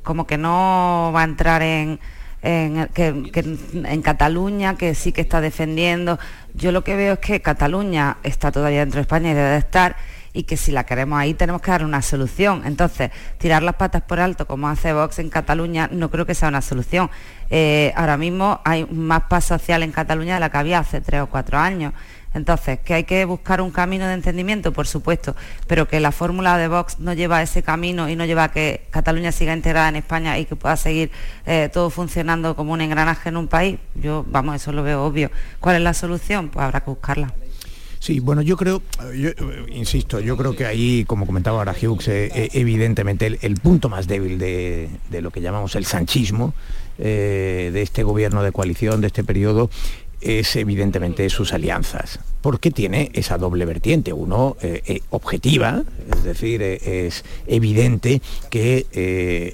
[0.04, 1.98] como que no va a entrar en...
[2.42, 6.20] En, en Cataluña, que sí que está defendiendo.
[6.54, 9.96] Yo lo que veo es que Cataluña está todavía dentro de España y debe estar,
[10.36, 12.62] y que si la queremos ahí tenemos que dar una solución.
[12.66, 16.48] Entonces, tirar las patas por alto como hace Vox en Cataluña no creo que sea
[16.48, 17.10] una solución.
[17.48, 21.22] Eh, ahora mismo hay más paz social en Cataluña de la que había hace tres
[21.22, 21.94] o cuatro años.
[22.34, 25.34] Entonces, que hay que buscar un camino de entendimiento, por supuesto,
[25.66, 28.52] pero que la fórmula de Vox no lleva a ese camino y no lleva a
[28.52, 31.10] que Cataluña siga integrada en España y que pueda seguir
[31.46, 35.30] eh, todo funcionando como un engranaje en un país, yo, vamos, eso lo veo obvio.
[35.60, 36.50] ¿Cuál es la solución?
[36.50, 37.32] Pues habrá que buscarla.
[37.98, 38.82] Sí, bueno, yo creo,
[39.72, 44.06] insisto, yo creo que ahí, como comentaba ahora Hughes, eh, eh, evidentemente el, punto más
[44.06, 46.54] débil de, lo que llamamos el sanchismo,
[46.98, 49.70] eh, de este gobierno de coalición, de este periodo,
[50.20, 54.12] es evidentemente sus alianzas, porque tiene esa doble vertiente.
[54.12, 58.86] Uno, eh, eh, objetiva, es decir, eh, es evidente que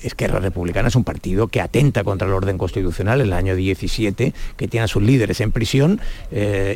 [0.03, 4.35] Esquerra Republicana es un partido que atenta contra el orden constitucional en el año 17,
[4.57, 6.01] que tiene a sus líderes en prisión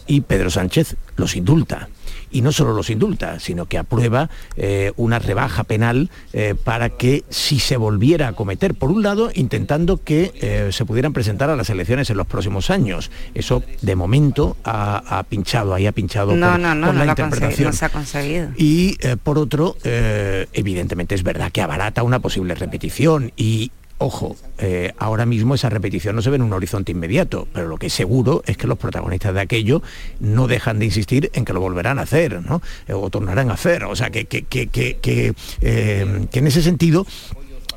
[0.06, 1.88] y Pedro Sánchez los indulta
[2.30, 7.24] y no solo los indulta, sino que aprueba eh, una rebaja penal eh, para que
[7.28, 11.56] si se volviera a cometer, por un lado, intentando que eh, se pudieran presentar a
[11.56, 13.10] las elecciones en los próximos años.
[13.34, 17.68] Eso de momento ha, pinchado, ahí ha pinchado no, por, no, no, la interpretación.
[17.68, 18.48] No se ha conseguido.
[18.56, 25.24] Y por otro, evidentemente es verdad que abarata una posible repetición y Ojo, eh, ahora
[25.24, 28.42] mismo esa repetición no se ve en un horizonte inmediato, pero lo que es seguro
[28.44, 29.82] es que los protagonistas de aquello
[30.20, 32.60] no dejan de insistir en que lo volverán a hacer, ¿no?
[32.88, 33.84] Eh, o tornarán a hacer.
[33.84, 37.06] O sea, que, que, que, que eh, en ese sentido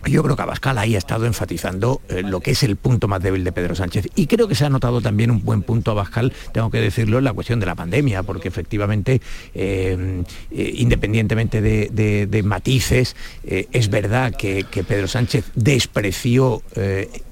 [0.05, 3.21] yo creo que Abascal ahí ha estado enfatizando eh, lo que es el punto más
[3.21, 4.07] débil de Pedro Sánchez.
[4.15, 7.23] Y creo que se ha notado también un buen punto Abascal, tengo que decirlo, en
[7.23, 9.21] la cuestión de la pandemia, porque efectivamente,
[9.53, 16.63] eh, eh, independientemente de, matices, es verdad que, Pedro Sánchez despreció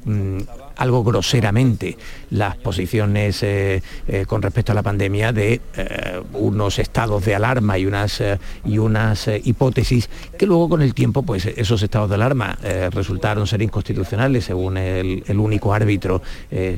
[0.06, 0.40] mm,
[0.78, 1.98] algo groseramente
[2.30, 7.78] las posiciones eh, eh, con respecto a la pandemia de eh, unos estados de alarma
[7.78, 8.22] y unas,
[8.66, 12.58] y unas hipótesis que luego con el tiempo pues esos estados de alarma
[12.92, 16.22] resultaron ser inconstitucionales según el, único árbitro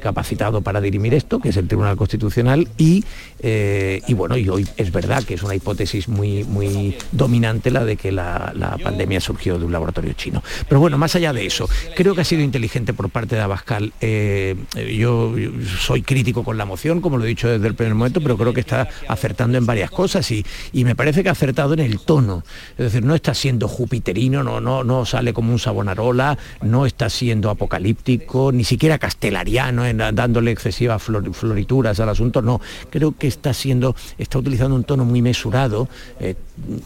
[0.01, 3.03] capacitado para dirimir esto, que es el Tribunal Constitucional, y,
[3.41, 7.95] y, bueno, y hoy es verdad que es una hipótesis muy, muy dominante la de
[7.95, 10.43] que la, la pandemia surgió de un laboratorio chino.
[10.67, 13.88] Pero bueno, más allá de eso, creo que ha sido inteligente por parte de Abascal
[14.01, 14.55] eh,
[14.97, 15.33] yo
[15.79, 18.53] soy crítico con la moción, como lo he dicho desde el primer momento, pero creo
[18.53, 22.43] que está acertando en varias cosas y, me parece que ha acertado en el tono.
[22.71, 27.09] Es decir, no está siendo jupiterino, no, no, no sale como un sabonarola, no está
[27.09, 32.59] siendo apocalíptico, ni siquiera castelariano, dándole excesivas florituras al asunto, no.
[32.89, 35.87] Creo que está siendo, está utilizando un tono muy mesurado,
[36.19, 36.35] eh,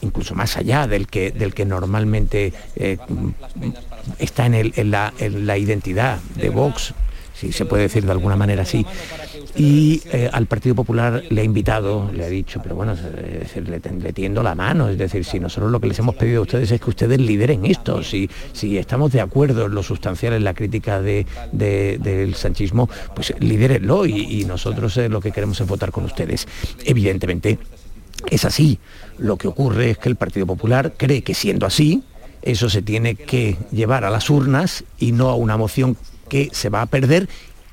[0.01, 2.97] incluso más allá del que, del que normalmente eh,
[4.19, 6.92] está en, la, identidad de Vox,
[7.43, 8.85] si se puede decir de alguna manera así.
[9.55, 14.41] Y eh, al Partido Popular le ha invitado, le ha dicho, pero bueno, le, tiendo
[14.41, 16.89] la mano, es decir, si nosotros lo que les hemos pedido a ustedes es que
[16.89, 22.35] ustedes lideren esto, si, si estamos de acuerdo en lo sustancial en la crítica del
[22.35, 26.47] sanchismo, pues lidérenlo y, nosotros eh, lo que queremos es votar con ustedes.
[26.83, 27.57] Evidentemente
[28.29, 28.79] es así.
[29.17, 32.03] Lo que ocurre es que el Partido Popular cree que siendo así,
[32.41, 35.97] eso se tiene que llevar a las urnas y no a una moción
[36.33, 37.29] que se va a perder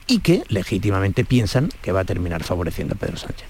[0.07, 3.49] y que legítimamente piensan que va a terminar favoreciendo a Pedro Sánchez.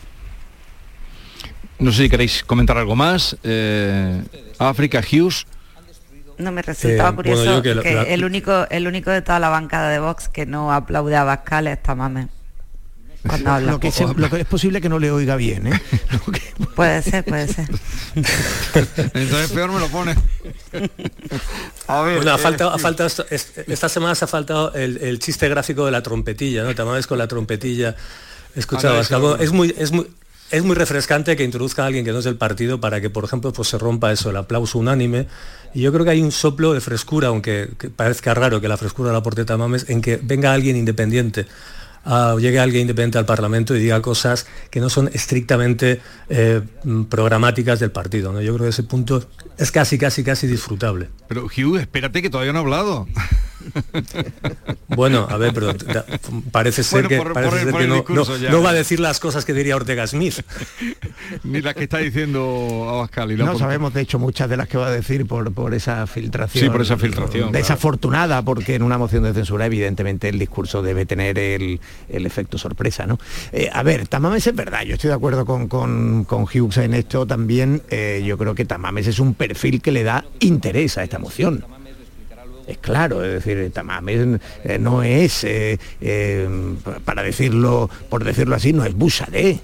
[1.81, 3.37] No sé si queréis comentar algo más.
[3.43, 4.23] Eh,
[4.61, 5.49] África, Hughes.
[6.39, 7.73] No me resultaba eh, curioso que,
[8.15, 11.67] el único el único de toda la bancada de Vox que no aplaude a Bascal
[11.67, 12.29] es Tamame.
[13.23, 15.83] Lo que, es, posible que no le oiga bien, ¿eh?
[16.75, 17.69] Puede ser, puede ser.
[18.15, 20.15] Entonces peor me lo pone.
[21.87, 22.75] A ver, bueno, ha faltado,
[23.29, 26.75] esta semana se ha faltado el, chiste gráfico de la trompetilla, ¿no?
[26.75, 27.95] Te amabas con la trompetilla.
[28.55, 30.07] Escuchabas, es muy, es muy,
[30.51, 33.25] es muy refrescante que introduzca a alguien que no es del partido para que, por
[33.25, 35.27] ejemplo, pues se rompa eso, el aplauso unánime.
[35.75, 39.13] Y yo creo que hay un soplo de frescura, aunque parezca raro que la frescura
[39.13, 41.47] la aporte Tamames, en que venga alguien independiente
[42.39, 46.63] llegue alguien independiente al Parlamento y diga cosas que no son estrictamente eh,
[47.09, 48.33] programáticas del partido.
[48.33, 48.41] ¿no?
[48.41, 49.25] Yo creo que ese punto
[49.59, 51.09] es casi, casi, casi disfrutable.
[51.29, 53.07] Pero Hugh, espérate que todavía no ha hablado.
[54.97, 55.73] Bueno, a ver, pero
[56.51, 60.41] parece ser que, no, va a decir las cosas que diría Ortega Smith.
[61.45, 63.33] Ni las que está diciendo Abascal.
[63.33, 66.07] Y no sabemos, de hecho, muchas de las que va a decir por, por esa
[66.07, 66.65] filtración.
[66.65, 67.53] Sí, por esa filtración.
[67.53, 73.07] Desafortunada, porque en una moción de censura, evidentemente, el discurso debe tener el, efecto sorpresa,
[73.07, 73.19] ¿no?
[73.53, 77.27] Eh, a ver, Tamames es verdad, yo estoy de acuerdo con, con, Hughes en esto
[77.27, 77.83] también.
[77.91, 81.65] Eh, yo creo que Tamames es un perfil que le da interés a esta moción
[82.71, 86.49] es claro, es decir, Tamames eh, no es, eh, eh,
[87.05, 89.61] para decirlo, por decirlo así, no es Bouchardet,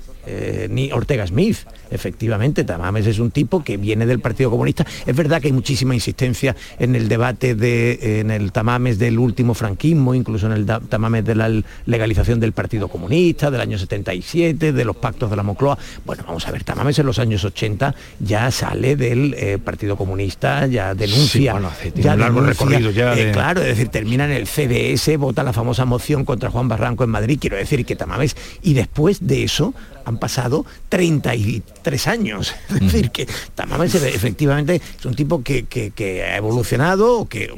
[0.71, 1.59] ni Ortega Smith
[1.91, 4.87] efectivamente, Tamames es un tipo que viene del Partido Comunista.
[5.07, 9.55] Es verdad que hay muchísima insistencia en el debate de, en el Tamames del último
[9.55, 11.51] franquismo, incluso en el Tamames de la
[11.87, 15.79] legalización del Partido Comunista, del año 77, de los pactos de la Moncloa.
[16.05, 20.67] Bueno, vamos a ver, Tamames en los años 80 ya sale del eh, Partido Comunista,
[20.67, 21.59] ya denuncia.
[21.95, 23.17] ya un largo recorrido ya.
[23.17, 27.05] Eh, claro, es decir, termina en el CDS, vota la famosa moción contra Juan Barranco
[27.05, 29.75] en Madrid, quiero decir que Tamames, y después de eso
[30.05, 30.65] han pasado
[31.87, 32.55] 33 años.
[32.77, 35.65] Es decir, que Tamames efectivamente es un tipo que,
[36.29, 37.51] ha evolucionado, o que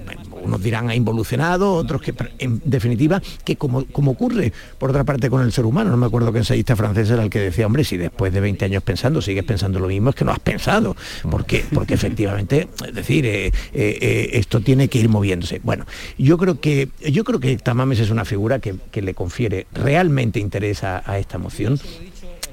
[0.43, 5.29] unos dirán ha involucionado, otros que, en definitiva, que como, como ocurre por otra parte
[5.29, 7.85] con el ser humano, no me acuerdo que ensayista francés era el que decía, hombre,
[7.85, 10.97] si después de 20 años pensando sigues pensando lo mismo, es que no has pensado,
[11.31, 15.61] porque, porque efectivamente, es decir, eh, eh, eh, esto tiene que ir moviéndose.
[15.65, 15.85] Bueno,
[16.17, 20.83] yo creo que, yo creo que Tamames es una figura que, le confiere realmente interés
[20.83, 21.79] a esta moción.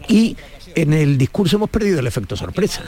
[0.07, 0.37] Y
[0.75, 2.83] en el discurso hemos perdido el efecto sorpresa.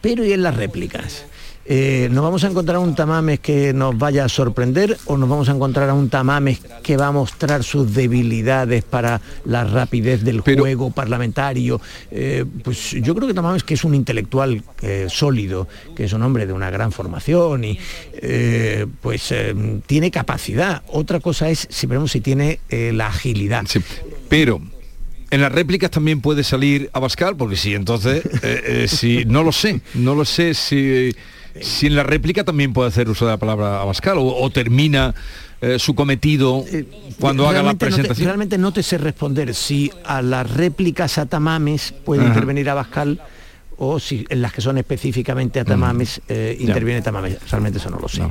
[0.00, 1.24] Pero ¿y en las réplicas?
[1.66, 5.48] Eh, ¿Nos vamos a encontrar un Tamames que nos vaya a sorprender o nos vamos
[5.48, 10.40] a encontrar a un Tamames que va a mostrar sus debilidades para la rapidez del
[10.40, 11.80] juego parlamentario?
[12.10, 16.22] Eh, pues yo creo que Tamames que es un intelectual eh, sólido, que es un
[16.22, 17.78] hombre de una gran formación y
[19.00, 19.34] pues
[19.86, 20.82] tiene capacidad.
[20.88, 23.64] Otra cosa es si veremos si tiene la agilidad.
[24.28, 24.60] pero
[25.34, 29.50] en las réplicas también puede salir Abascal, porque sí, entonces, eh, eh, si, no lo
[29.50, 31.12] sé, no lo sé si,
[31.60, 35.12] si en la réplica también puede hacer uso de la palabra Abascal o, termina
[35.60, 36.64] eh, su cometido
[37.18, 38.26] cuando haga la presentación.
[38.26, 43.20] realmente no te sé responder si a las réplicas a Tamames puede intervenir Abascal
[43.78, 47.38] o si en las que son específicamente a Tamames eh, interviene Tamames.
[47.50, 48.22] Realmente eso no lo sé.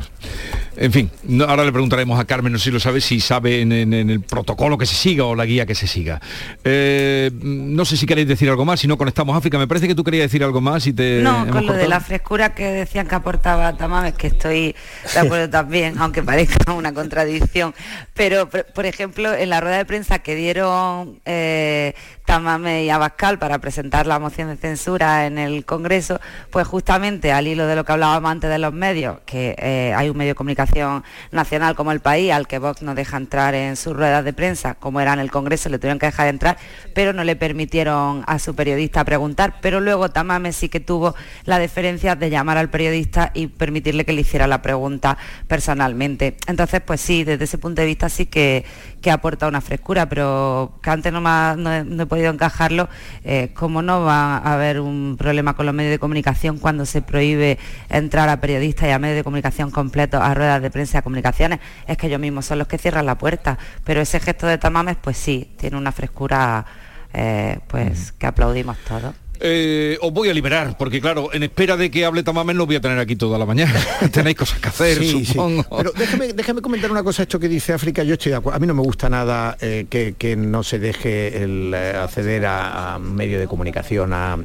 [0.75, 1.11] En fin,
[1.47, 4.77] ahora le preguntaremos a Carmen, no sé si lo sabe, si sabe en, el protocolo
[4.77, 6.19] que se siga o la guía que se siga.
[6.63, 9.57] Eh, no sé si queréis decir algo más, si no conectamos África.
[9.57, 11.21] Me parece que tú querías decir algo más y te...
[11.21, 14.75] No, con lo de la frescura que decían que aportaba Tamames, que estoy
[15.13, 17.73] de acuerdo también, aunque parezca una contradicción.
[18.13, 21.93] Pero, por ejemplo, en la rueda de prensa que dieron eh,
[22.33, 26.19] Tamame y Abascal para presentar la moción de censura en el Congreso,
[26.49, 30.09] pues justamente al hilo de lo que hablábamos antes de los medios, que eh, hay
[30.09, 33.75] un medio de comunicación nacional como El País, al que Vox no deja entrar en
[33.75, 36.57] sus ruedas de prensa, como era en el Congreso, le tuvieron que dejar de entrar,
[36.95, 41.13] pero no le permitieron a su periodista preguntar, pero luego Tamame sí que tuvo
[41.45, 46.37] la deferencia de llamar al periodista y permitirle que le hiciera la pregunta personalmente.
[46.47, 48.65] Entonces, pues sí, desde ese punto de vista sí que,
[49.03, 52.89] que aporta una frescura, pero que antes no, no, he podido encajarlo,
[53.23, 57.01] eh, ¿cómo no va a haber un problema con los medios de comunicación cuando se
[57.01, 57.57] prohíbe
[57.89, 61.01] entrar a periodistas y a medios de comunicación completos, a ruedas de prensa y a
[61.01, 61.59] comunicaciones?
[61.87, 64.97] Es que ellos mismos son los que cierran la puerta, pero ese gesto de Tamames,
[65.01, 66.65] pues sí, tiene una frescura
[67.13, 69.13] eh, pues que aplaudimos todos.
[69.45, 72.77] Eh, os voy a liberar, porque claro, en espera de que hable Tamames no voy
[72.77, 73.73] a tener aquí toda la mañana.
[74.13, 75.65] Tenéis cosas que hacer, supongo.
[75.77, 78.55] Pero déjame, comentar una cosa, esto que dice África, yo estoy de acuerdo.
[78.55, 82.97] A mí no me gusta nada eh, que, no se deje el, eh, acceder a,
[82.99, 84.37] medio de comunicación a,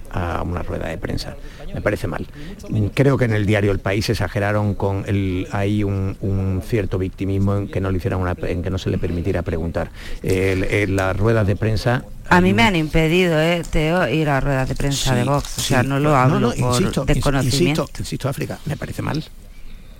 [0.44, 1.36] una rueda de prensa.
[1.74, 2.26] Me parece mal.
[2.94, 7.68] Creo que en el diario El País exageraron con el, hay un, cierto victimismo en
[7.68, 9.90] que no le hicieran una, en que no se le permitiera preguntar.
[10.22, 14.74] las ruedas de prensa a mí me han impedido, eh, Teo, ir a ruedas de
[14.74, 15.58] prensa de Vox.
[15.58, 17.82] O sea, no lo hablo por insisto, desconocimiento.
[17.82, 19.24] Insisto, insisto, África, me parece mal.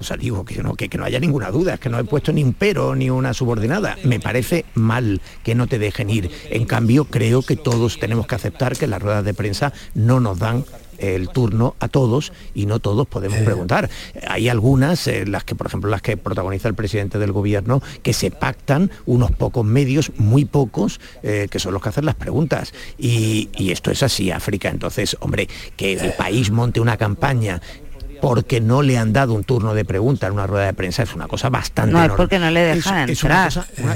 [0.00, 2.32] O sea, digo que no, que, no haya ninguna duda, es que no he puesto
[2.32, 3.96] ni un pero ni una subordinada.
[4.04, 6.30] Me parece mal que no te dejen ir.
[6.50, 10.38] En cambio, creo que todos tenemos que aceptar que las ruedas de prensa no nos
[10.38, 10.64] dan
[10.98, 13.88] el turno a todos y no todos podemos preguntar.
[14.26, 18.12] Hay algunas, eh, las que, por ejemplo, las que protagoniza el presidente del gobierno, que
[18.12, 22.72] se pactan unos pocos medios, muy pocos, eh, que son los que hacen las preguntas.
[22.98, 24.70] Y, esto es así, África.
[24.70, 27.60] Entonces, hombre, que el país monte una campaña
[28.20, 31.14] porque no le han dado un turno de pregunta en una rueda de prensa es
[31.14, 33.52] una cosa bastante No, es porque no le dejan entrar.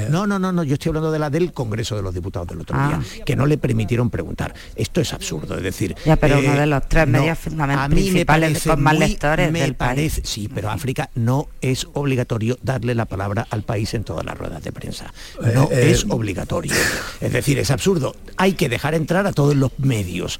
[0.09, 2.61] no, no, no, no, yo estoy hablando de la del Congreso de los Diputados del
[2.61, 3.23] otro día, ah.
[3.25, 4.53] que no le permitieron preguntar.
[4.75, 5.95] Esto es absurdo, es decir...
[6.05, 10.21] Ya, pero uno de los tres medios fundamentales principales con más lectores del país.
[10.23, 14.63] Sí, pero África no es obligatorio darle la palabra al país en todas las ruedas
[14.63, 15.13] de prensa.
[15.53, 16.73] No eh, es eh, obligatorio.
[17.21, 18.15] Es decir, es absurdo.
[18.37, 20.39] Hay que dejar entrar a todos los medios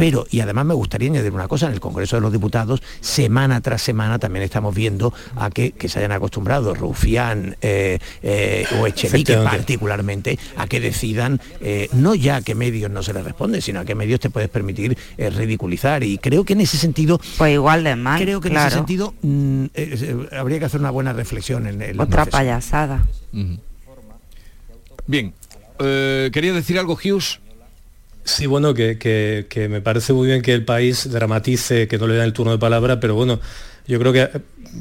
[0.00, 3.60] pero, y además me gustaría añadir una cosa, en el Congreso de los Diputados, semana
[3.60, 9.36] tras semana también estamos viendo a que, se hayan acostumbrado Rufián eh, eh, o Echenique
[9.36, 13.80] particularmente a que decidan eh, no ya a qué medios no se les responde, sino
[13.80, 16.02] a qué medios te puedes permitir ridiculizar.
[16.02, 17.20] Y creo que en ese sentido...
[17.36, 18.22] Pues igual de mal.
[18.22, 19.64] Creo que en ese sentido mm,
[20.32, 22.00] habría que hacer una buena reflexión en el...
[22.00, 23.06] Otra payasada.
[25.06, 25.34] Bien.
[25.76, 27.38] ¿Quería decir algo, Hughes?
[28.30, 32.22] Sí, bueno, que, me parece muy bien que el país dramatice, que no le den
[32.22, 33.40] el turno de palabra, pero bueno,
[33.88, 34.30] yo creo que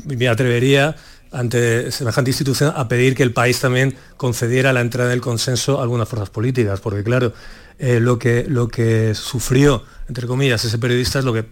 [0.05, 0.95] me atrevería
[1.31, 5.83] ante semejante institución a pedir que el país también concediera la entrada del consenso a
[5.83, 7.33] algunas fuerzas políticas, porque claro,
[7.79, 11.45] eh, lo, que, lo que sufrió, entre comillas, ese periodista es lo que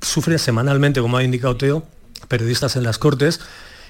[0.00, 1.82] sufre semanalmente, como ha indicado Teo,
[2.28, 3.40] periodistas en las Cortes.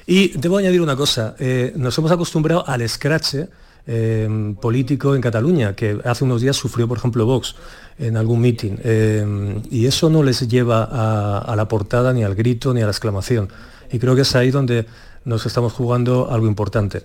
[0.07, 3.49] Y debo añadir una cosa, eh, nos hemos acostumbrado al escrache
[3.93, 7.57] Em, político en Cataluña, que hace unos días sufrió, por ejemplo, Vox
[7.99, 8.79] en algún mitin.
[8.85, 12.93] Em, y eso no les lleva a, la portada, ni al grito, ni a la
[12.93, 13.49] exclamación.
[13.91, 14.87] Y creo que es ahí donde
[15.25, 17.03] nos estamos jugando algo importante.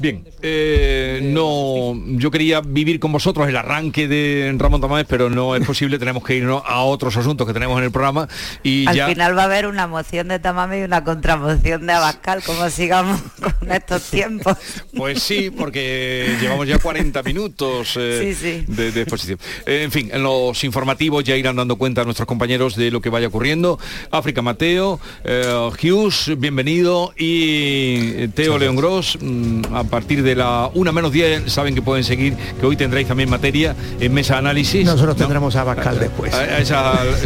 [0.00, 5.54] Bien, eh, no, yo quería vivir con vosotros el arranque de Ramón Tomás, pero no
[5.54, 8.26] es posible, tenemos que irnos a otros asuntos que tenemos en el programa
[8.62, 12.42] y Al final va a haber una moción de Tamame y una contramoción de Abascal,
[12.42, 13.20] como sigamos
[13.60, 14.56] con estos tiempos.
[14.96, 19.38] Pues sí, porque llevamos ya 40 minutos eh, De, exposición.
[19.66, 23.02] Eh, en fin, en los informativos ya irán dando cuenta a nuestros compañeros de lo
[23.02, 23.78] que vaya ocurriendo.
[24.10, 31.12] África Mateo, Hughes, bienvenido, y Teo León Gross, mm, a partir de la una menos
[31.12, 34.84] 10 saben que pueden seguir, que hoy tendréis también materia en mesa análisis.
[34.84, 36.32] Nosotros tendremos a Bascal después.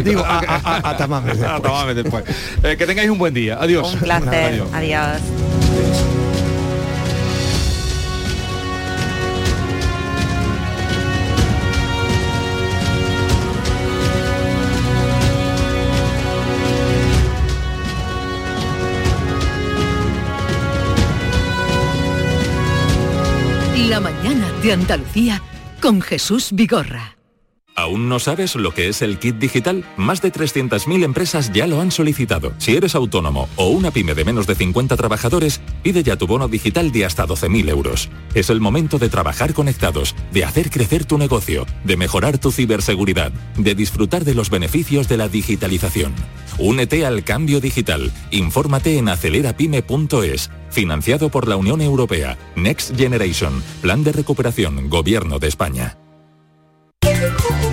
[0.03, 2.23] Digo, a, Tamames después.
[2.63, 3.57] Eh, que tengáis un buen día.
[3.59, 3.93] Adiós.
[3.93, 4.63] Un placer.
[4.73, 5.21] Adiós.
[24.65, 25.43] De Andalucía
[25.79, 27.15] con Jesús Vigorra.
[27.77, 29.83] ¿Aún no sabes lo que es el kit digital?
[29.97, 32.53] Más de 300.000 empresas ya lo han solicitado.
[32.57, 36.47] Si eres autónomo o una pyme de menos de 50 trabajadores, pide ya tu bono
[36.47, 38.09] digital de hasta 12.000 euros.
[38.33, 43.33] Es el momento de trabajar conectados, de hacer crecer tu negocio, de mejorar tu ciberseguridad,
[43.57, 46.13] de disfrutar de los beneficios de la digitalización.
[46.57, 48.09] Únete al cambio digital.
[48.31, 52.37] Infórmate en acelerapyme.es Financiado por la Unión Europea.
[52.55, 53.61] Next Generation.
[53.81, 54.89] Plan de recuperación.
[54.89, 55.97] Gobierno de España.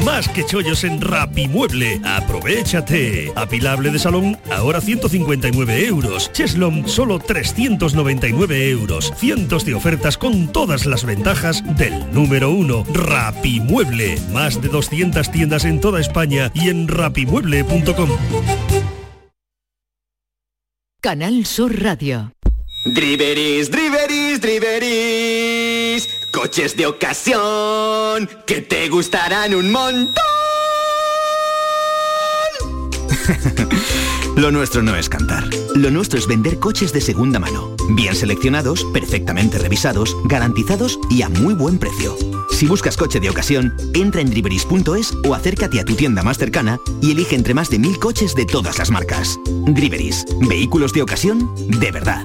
[0.04, 2.00] Más que chollos en Rapimueble.
[2.04, 3.32] Aprovechate.
[3.36, 6.32] Apilable de salón, ahora 159 euros.
[6.32, 9.12] Cheslom, solo 399 euros.
[9.16, 12.84] Cientos de ofertas con todas las ventajas del número uno.
[12.92, 14.16] Rapimueble.
[14.32, 18.10] Más de 200 tiendas en toda España y en rapimueble.com.
[21.00, 22.32] Canal Sur Radio.
[22.84, 26.21] Driveris, driveris, driveris.
[26.32, 30.24] Coches de ocasión que te gustarán un montón.
[34.36, 35.44] Lo nuestro no es cantar.
[35.74, 37.76] Lo nuestro es vender coches de segunda mano.
[37.90, 42.16] Bien seleccionados, perfectamente revisados, garantizados y a muy buen precio.
[42.50, 46.80] Si buscas coche de ocasión, entra en driveris.es o acércate a tu tienda más cercana
[47.02, 49.38] y elige entre más de mil coches de todas las marcas.
[49.66, 52.24] Driveris, vehículos de ocasión de verdad.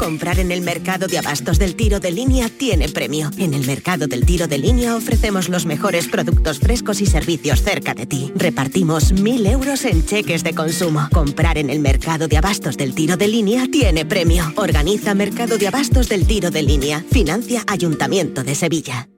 [0.00, 3.30] Comprar en el mercado de abastos del tiro de línea tiene premio.
[3.36, 7.92] En el mercado del tiro de línea ofrecemos los mejores productos frescos y servicios cerca
[7.92, 8.32] de ti.
[8.34, 11.06] Repartimos mil euros en cheques de consumo.
[11.12, 14.50] Comprar en el mercado de abastos del tiro de línea tiene premio.
[14.56, 17.04] Organiza Mercado de Abastos del Tiro de Línea.
[17.12, 19.10] Financia Ayuntamiento de Sevilla.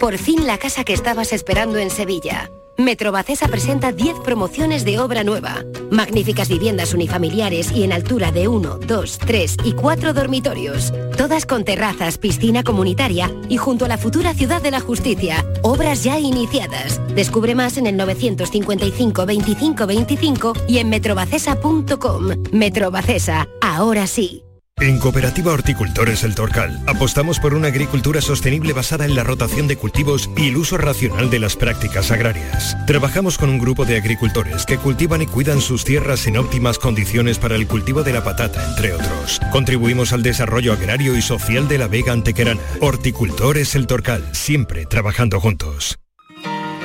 [0.00, 2.48] Por fin la casa que estabas esperando en Sevilla.
[2.78, 5.64] Metrobacesa presenta 10 promociones de obra nueva.
[5.90, 10.92] Magníficas viviendas unifamiliares y en altura de 1, 2, 3 y 4 dormitorios.
[11.16, 15.44] Todas con terrazas, piscina comunitaria y junto a la futura Ciudad de la Justicia.
[15.62, 17.00] Obras ya iniciadas.
[17.14, 22.44] Descubre más en el 955 25 25 y en metrobacesa.com.
[22.52, 24.45] Metrobacesa, ahora sí.
[24.78, 29.78] En Cooperativa Horticultores El Torcal apostamos por una agricultura sostenible basada en la rotación de
[29.78, 32.76] cultivos y el uso racional de las prácticas agrarias.
[32.86, 37.38] Trabajamos con un grupo de agricultores que cultivan y cuidan sus tierras en óptimas condiciones
[37.38, 39.40] para el cultivo de la patata, entre otros.
[39.50, 42.60] Contribuimos al desarrollo agrario y social de la Vega Antequerana.
[42.82, 45.98] Horticultores El Torcal, siempre trabajando juntos.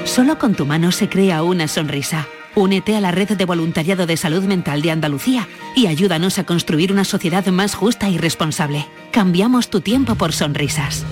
[0.05, 2.25] Solo con tu mano se crea una sonrisa.
[2.53, 6.91] Únete a la red de voluntariado de salud mental de Andalucía y ayúdanos a construir
[6.91, 8.85] una sociedad más justa y responsable.
[9.11, 11.05] Cambiamos tu tiempo por sonrisas.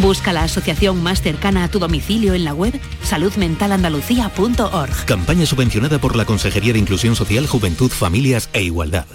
[0.00, 5.06] Busca la asociación más cercana a tu domicilio en la web saludmentalandalucía.org.
[5.06, 9.06] Campaña subvencionada por la Consejería de Inclusión Social, Juventud, Familias e Igualdad.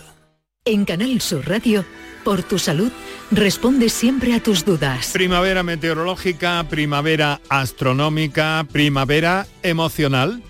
[0.65, 1.86] En Canal Sur Radio,
[2.25, 2.91] por tu salud,
[3.32, 5.11] responde siempre a tus dudas.
[5.13, 10.43] Primavera meteorológica, primavera astronómica, primavera emocional.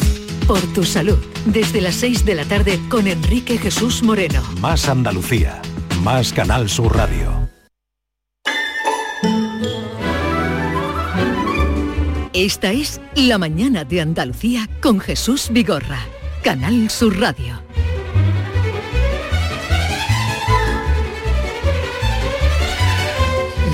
[0.47, 4.43] Por tu salud, desde las 6 de la tarde con Enrique Jesús Moreno.
[4.59, 5.61] Más Andalucía,
[6.01, 7.47] más Canal Sur Radio.
[12.33, 15.99] Esta es La Mañana de Andalucía con Jesús Vigorra,
[16.43, 17.70] Canal Sur Radio.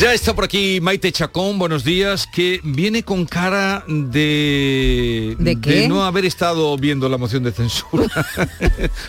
[0.08, 5.90] Ya está por aquí Maite Chacón, buenos días, que viene con cara de, ¿De qué?
[5.90, 8.08] no haber estado viendo la moción de censura.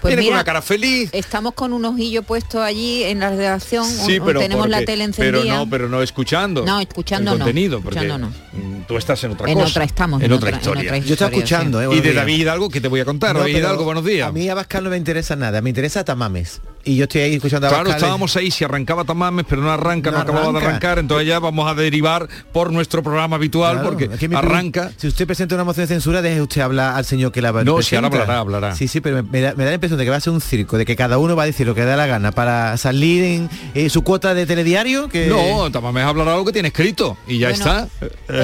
[0.01, 1.11] Pues viene con una cara feliz.
[1.13, 5.05] Estamos con un ojillo puesto allí en la redacción, Sí, un- pero tenemos la tele
[5.05, 5.41] encendida.
[5.43, 6.65] Pero no, pero no escuchando.
[6.65, 9.69] No, escuchando el no, contenido, porque escuchando mm, tú estás en otra En cosa.
[9.71, 10.83] otra estamos, en, en otra, otra- en historia.
[10.91, 11.87] otra Yo estoy historia, escuchando, sí.
[11.87, 12.13] eh, y de.
[12.15, 13.35] David Hidalgo, que te voy a contar?
[13.35, 14.29] No, David Hidalgo, buenos días.
[14.29, 16.61] A mí Abascal no me interesa nada, me interesa Tamames.
[16.85, 20.11] Y yo estoy ahí escuchando a Claro, estábamos ahí, si arrancaba Tamames, pero no arranca,
[20.11, 20.88] no, No acababa de arranca.
[20.97, 24.91] Entonces ya vamos a derivar por nuestro programa habitual, Claro, porque es que arranca.
[24.97, 27.65] Si usted presenta una moción de censura, deje usted hablar al señor que la va
[27.65, 28.39] No, si ahora presenta.
[28.39, 28.77] hablará, hablará.
[28.77, 30.33] Sí, sí, pero me, me da, me da la impresión de que va a ser
[30.33, 32.77] un circo, de que cada uno va a decir lo que da la gana para
[32.79, 35.09] salir en eh, su cuota de telediario.
[35.09, 35.27] Que...
[35.27, 37.89] No, Tamames hablará lo que tiene escrito y ya Bueno, está.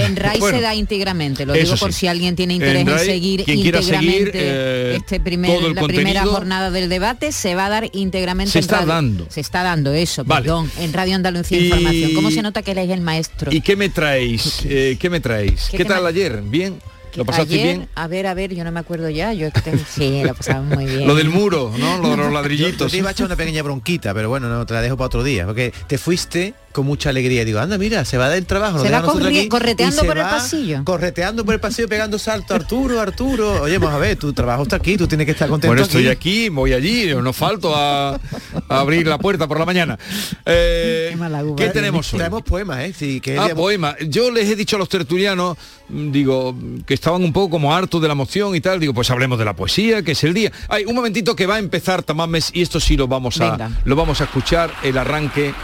[0.05, 2.01] En RAI Bueno, se da íntegramente, lo digo por sí.
[2.01, 5.51] si alguien tiene interés En en, RAI, seguir quien quiera seguir, íntegramente eh, este primer,
[5.57, 6.33] todo el la primera contenido.
[6.33, 9.27] jornada del debate, se va a dar íntegramente Se en está radio- dando.
[9.31, 10.43] Se está dando eso, Vale.
[10.43, 12.11] perdón, en Radio Andalucía Y- Información.
[12.25, 13.53] ¿Cómo se nota que él es el maestro?
[13.53, 14.63] ¿Y qué me traéis?
[14.67, 15.69] Eh, ¿Qué me traéis?
[15.71, 16.43] ¿Qué ¿Qué, tal ayer?
[16.43, 16.81] ¿Bien?
[17.17, 17.89] ¿Lo pasaste Ayer, bien?
[17.95, 19.49] a ver, a ver, yo no me acuerdo ya, yo
[19.89, 21.07] sí, lo pasamos muy bien.
[21.07, 21.99] Lo del muro, ¿no?
[21.99, 22.91] Lo de los Yo ladrillitos.
[22.91, 25.23] te iba a echar una pequeña bronquita, pero bueno, no, te la dejo para otro
[25.23, 25.47] día.
[25.47, 27.45] Porque te fuiste con mucha alegría.
[27.47, 28.81] Digo, anda, mira, se va del trabajo.
[28.83, 30.83] Se va corri- aquí, correteando se por el pasillo.
[30.85, 32.55] Correteando por el pasillo, pegando salto.
[32.55, 33.63] Arturo, Arturo.
[33.63, 36.09] Oye, vamos a ver, tu trabajo está aquí, tú tienes que estar contento Bueno, estoy
[36.09, 36.45] aquí.
[36.45, 38.21] aquí, voy allí, no falto a, a
[38.69, 39.99] abrir la puerta por la mañana.
[40.45, 41.17] Eh,
[41.57, 42.19] ¿Qué tenemos hoy?
[42.19, 42.93] Traemos poemas, ¿eh?
[42.97, 43.97] Sí, que Ah, poema.
[44.09, 45.57] Yo les he dicho a los tertulianos,
[45.89, 46.55] digo,
[46.87, 48.81] que estaban un poco como hartos de la moción y tal.
[48.81, 50.51] Digo, pues hablemos de la poesía, que es el día.
[50.69, 53.71] Hay un momentito que va a empezar Tamames y esto sí lo vamos a, Venga.
[53.85, 54.73] lo vamos a escuchar.
[54.83, 55.55] El arranque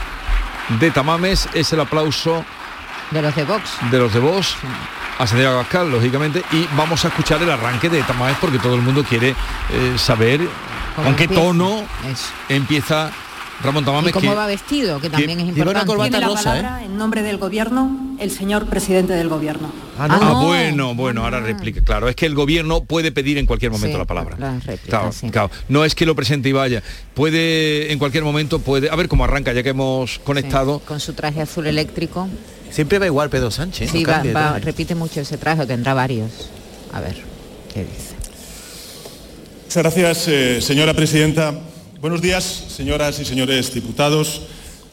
[0.79, 2.45] de Tamames es el aplauso
[3.11, 3.63] De los de Vox.
[3.91, 4.57] de los de Vox
[5.19, 8.81] a Santiago Abascal, lógicamente, y vamos a escuchar el arranque de Tamames porque todo el
[8.83, 9.35] mundo quiere
[9.71, 10.41] eh, saber
[10.97, 11.43] ¿Cómo con qué empieza?
[11.43, 12.27] tono Eso.
[12.49, 13.11] empieza
[13.63, 14.11] Ramón Tamames.
[14.11, 15.01] ¿Y cómo que- va vestido?
[15.01, 16.11] Que también es lleva una importante.
[16.11, 16.63] Tiene la rosa, ¿eh?
[16.63, 19.71] palabra en nombre del gobierno el señor presidente del gobierno.
[19.99, 21.83] Ah, bueno, bueno, ahora replique.
[21.83, 24.37] Claro, es que el gobierno puede pedir en cualquier momento Sí, la palabra.
[24.39, 25.31] la réplica, Claro, sí.
[25.31, 25.51] claro.
[25.69, 26.83] No es que lo presente y vaya.
[27.15, 28.89] Puede, en cualquier momento, puede.
[28.91, 30.79] A ver cómo arranca, ya que hemos conectado.
[30.81, 32.29] Con su traje azul eléctrico.
[32.71, 33.91] Siempre va igual Pedro Sánchez.
[33.91, 34.59] Sí, no va- cambia, va- ¿no?
[34.65, 36.31] repite mucho ese traje, tendrá varios.
[36.95, 37.17] A ver,
[37.75, 38.15] ¿qué dice?
[39.67, 41.55] Muchas gracias, eh, señora presidenta.
[42.01, 44.41] Buenos días, señoras y señores diputados.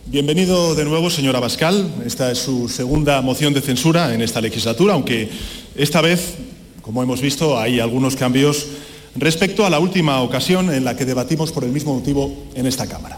[0.08, 1.90] Bienvenido de nuevo, señora Bascal.
[2.06, 5.30] Esta es su segunda moción de censura en esta legislatura, aunque
[5.78, 6.34] esta vez,
[6.82, 8.68] como hemos visto, hay algunos cambios
[9.16, 12.88] respecto a la última ocasión en la que debatimos por el mismo motivo en esta
[12.88, 13.18] Cámara.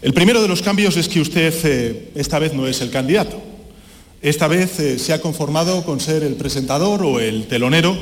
[0.00, 3.38] El primero de los cambios es que usted eh, esta vez no es el candidato.
[4.22, 7.94] Esta vez eh, se ha conformado con ser el presentador o el telonero.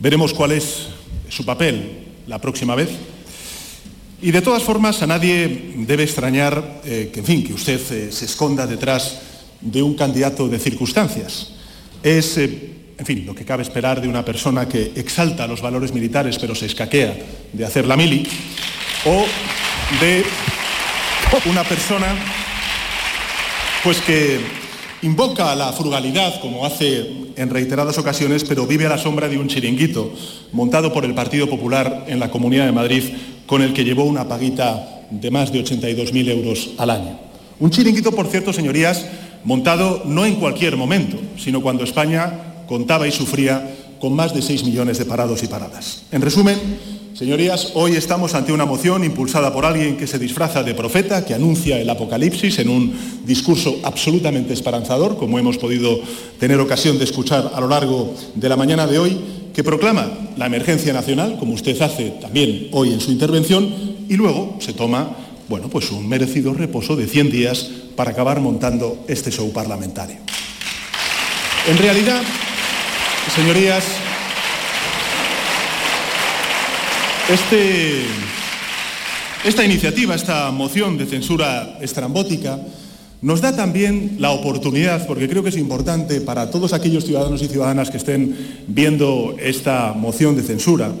[0.00, 0.88] Veremos cuál es
[1.28, 2.88] su papel la próxima vez.
[4.22, 8.10] Y de todas formas, a nadie debe extrañar eh, que, en fin, que usted eh,
[8.10, 9.18] se esconda detrás
[9.60, 11.52] de un candidato de circunstancias.
[12.02, 15.92] Es, eh, en fin, lo que cabe esperar de una persona que exalta los valores
[15.92, 17.16] militares pero se escaquea
[17.52, 18.26] de hacer la mili,
[19.04, 19.24] o
[20.00, 20.24] de
[21.50, 22.06] una persona
[23.82, 24.40] pues que
[25.02, 27.06] invoca la frugalidad, como hace
[27.36, 30.12] en reiteradas ocasiones, pero vive a la sombra de un chiringuito
[30.52, 33.04] montado por el Partido Popular en la Comunidad de Madrid,
[33.46, 37.18] con el que llevó una paguita de más de 82.000 euros al año.
[37.58, 39.06] Un chiringuito, por cierto, señorías,
[39.44, 44.64] montado no en cualquier momento, sino cuando España contaba y sufría con más de 6
[44.64, 46.02] millones de parados y paradas.
[46.10, 46.58] En resumen,
[47.16, 51.32] Señorías, hoy estamos ante una moción impulsada por alguien que se disfraza de profeta, que
[51.32, 52.94] anuncia el apocalipsis en un
[53.24, 55.98] discurso absolutamente esperanzador, como hemos podido
[56.38, 59.18] tener ocasión de escuchar a lo largo de la mañana de hoy,
[59.56, 64.58] que proclama la emergencia nacional, como usted hace también hoy en su intervención, y luego
[64.60, 65.16] se toma,
[65.48, 70.18] bueno, pues un merecido reposo de 100 días para acabar montando este show parlamentario.
[71.66, 72.22] En realidad,
[73.34, 73.84] señorías,
[77.28, 78.02] Este,
[79.42, 82.60] esta iniciativa, esta moción de censura estrambótica,
[83.22, 87.48] nos da también la oportunidad, porque creo que es importante para todos aquellos ciudadanos y
[87.48, 88.36] ciudadanas que estén
[88.66, 90.92] viendo esta moción de censura,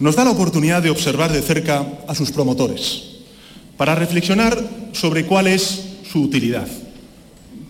[0.00, 3.02] nos da la oportunidad de observar de cerca a sus promotores,
[3.76, 4.58] para reflexionar
[4.92, 6.66] sobre cuál es su utilidad,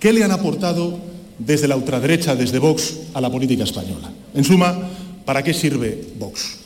[0.01, 0.99] qué le han aportado
[1.39, 4.11] desde la ultraderecha, desde Vox, a la política española.
[4.35, 4.75] En suma,
[5.25, 6.62] ¿para qué sirve Vox?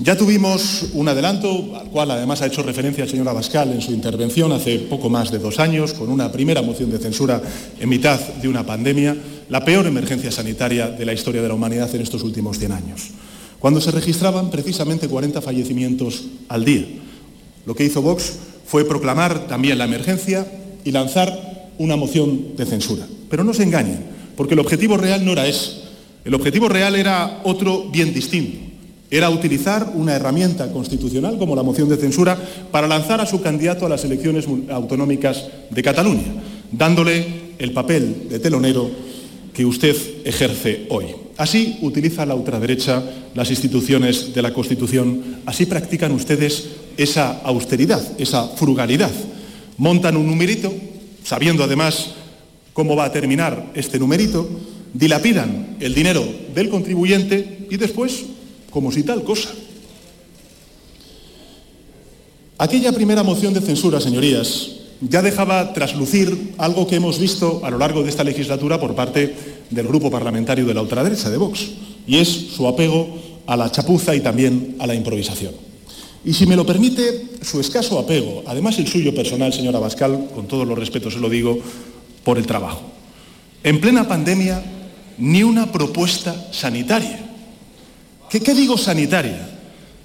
[0.00, 3.90] Ya tuvimos un adelanto, al cual además ha hecho referencia el señor Abascal en su
[3.90, 7.42] intervención hace poco más de dos años, con una primera moción de censura
[7.80, 9.16] en mitad de una pandemia,
[9.48, 13.08] la peor emergencia sanitaria de la historia de la humanidad en estos últimos 100 años,
[13.58, 16.86] cuando se registraban precisamente 40 fallecimientos al día.
[17.66, 18.34] Lo que hizo Vox
[18.66, 20.46] fue proclamar también la emergencia
[20.84, 23.04] y lanzar una moción de censura.
[23.28, 23.98] Pero no se engañen,
[24.36, 25.72] porque el objetivo real no era ese.
[26.24, 28.67] El objetivo real era otro bien distinto
[29.10, 32.38] era utilizar una herramienta constitucional como la moción de censura
[32.70, 36.34] para lanzar a su candidato a las elecciones autonómicas de Cataluña,
[36.70, 37.26] dándole
[37.58, 38.90] el papel de telonero
[39.54, 41.06] que usted ejerce hoy.
[41.38, 43.02] Así utiliza la ultraderecha
[43.34, 49.12] las instituciones de la Constitución, así practican ustedes esa austeridad, esa frugalidad.
[49.78, 50.72] Montan un numerito,
[51.22, 52.14] sabiendo además
[52.72, 54.48] cómo va a terminar este numerito,
[54.92, 58.24] dilapidan el dinero del contribuyente y después
[58.78, 59.50] como si tal cosa.
[62.58, 64.70] Aquella primera moción de censura, señorías,
[65.00, 69.34] ya dejaba traslucir algo que hemos visto a lo largo de esta legislatura por parte
[69.68, 71.70] del grupo parlamentario de la ultraderecha de Vox,
[72.06, 73.18] y es su apego
[73.48, 75.54] a la chapuza y también a la improvisación.
[76.24, 80.46] Y si me lo permite, su escaso apego, además el suyo personal, señora Bascal, con
[80.46, 81.58] todos los respetos se lo digo,
[82.22, 82.82] por el trabajo.
[83.64, 84.62] En plena pandemia,
[85.18, 87.27] ni una propuesta sanitaria.
[88.28, 89.48] ¿Qué, digo sanitaria?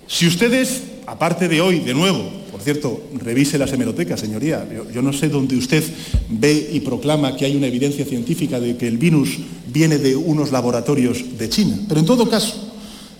[0.08, 5.12] Si ustedes, aparte de hoy, de nuevo, por cierto, revise las hemerotecas, señoría, yo, no
[5.12, 5.84] sé dónde usted
[6.30, 10.52] ve y proclama que hay una evidencia científica de que el virus viene de unos
[10.52, 12.72] laboratorios de China, pero en todo caso,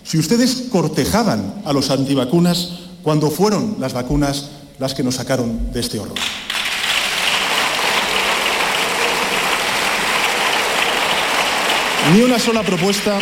[0.04, 5.80] si ustedes cortejaban a los antivacunas cuando fueron las vacunas las que nos sacaron de
[5.82, 6.18] este horror.
[12.14, 13.20] Ni una sola propuesta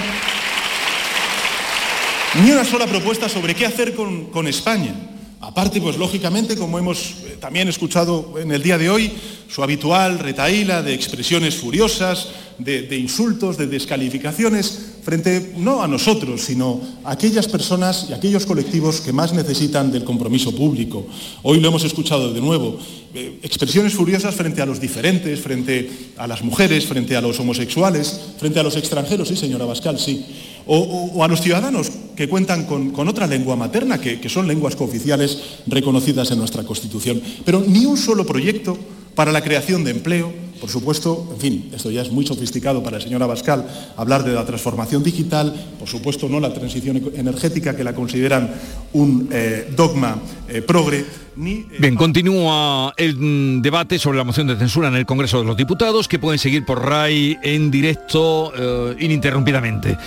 [2.36, 4.96] ni una sola propuesta sobre qué hacer con, España.
[5.42, 9.12] Aparte, pues lógicamente, como hemos eh, también escuchado en el día de hoy,
[9.50, 12.30] su habitual retaíla de expresiones furiosas,
[12.60, 19.02] de, insultos, de descalificaciones, frente no a nosotros, sino a aquellas personas y aquellos colectivos
[19.02, 21.08] que más necesitan del compromiso público.
[21.42, 22.78] Hoy lo hemos escuchado de nuevo,
[23.16, 28.22] eh, expresiones furiosas frente a los diferentes, frente a las mujeres, frente a los homosexuales,
[28.40, 30.24] frente a los extranjeros, sí, señora Bascal, sí
[30.66, 35.62] o, a los ciudadanos que cuentan con, otra lengua materna, que, que son lenguas cooficiales
[35.68, 37.22] reconocidas en nuestra Constitución.
[37.46, 38.78] Pero ni un solo proyecto
[39.16, 40.32] para la creación de empleo,
[40.62, 43.66] por supuesto, en fin, esto ya es muy sofisticado para el señor Abascal,
[43.98, 48.54] hablar de la transformación digital, por supuesto no la transición energética, que la consideran
[48.94, 51.00] un eh, dogma eh, progre.
[51.00, 55.46] Eh, Bien, continúa el mm, debate sobre la moción de censura en el Congreso de
[55.46, 58.54] los Diputados, que pueden seguir por RAI en directo
[59.00, 59.98] ininterrumpidamente.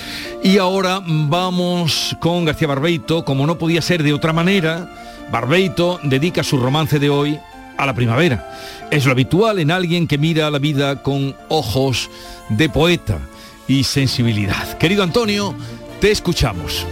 [0.45, 4.89] Y ahora vamos con García Barbeito, como no podía ser de otra manera,
[5.33, 7.41] Barbeito dedica su romance de hoy
[7.77, 8.51] a la primavera.
[8.91, 12.11] Es lo habitual en alguien que mira la vida con ojos
[12.49, 13.19] de poeta
[13.67, 14.79] y sensibilidad.
[14.79, 15.55] Querido Antonio,
[16.01, 16.87] te escuchamos.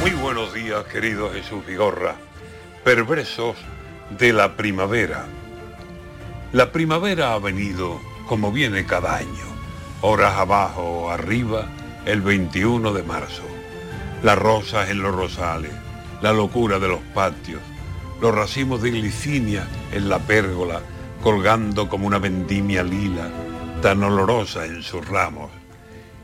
[0.00, 2.16] Muy buenos días, querido Jesús Vigorra.
[2.84, 3.56] Perversos
[4.18, 5.26] de la primavera.
[6.52, 9.28] La primavera ha venido como viene cada año,
[10.00, 11.66] horas abajo o arriba,
[12.06, 13.57] el 21 de marzo
[14.22, 15.70] las rosas en los rosales,
[16.22, 17.60] la locura de los patios,
[18.20, 20.80] los racimos de glicinia en la pérgola,
[21.22, 23.30] colgando como una vendimia lila,
[23.80, 25.50] tan olorosa en sus ramos.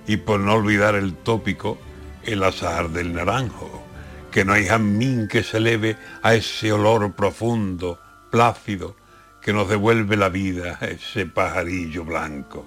[0.09, 1.78] Y por no olvidar el tópico,
[2.24, 3.84] el azar del naranjo,
[4.32, 8.01] que no hay jamín que se eleve a ese olor profundo,
[8.32, 8.97] plácido,
[9.40, 12.66] que nos devuelve la vida, ese pajarillo blanco.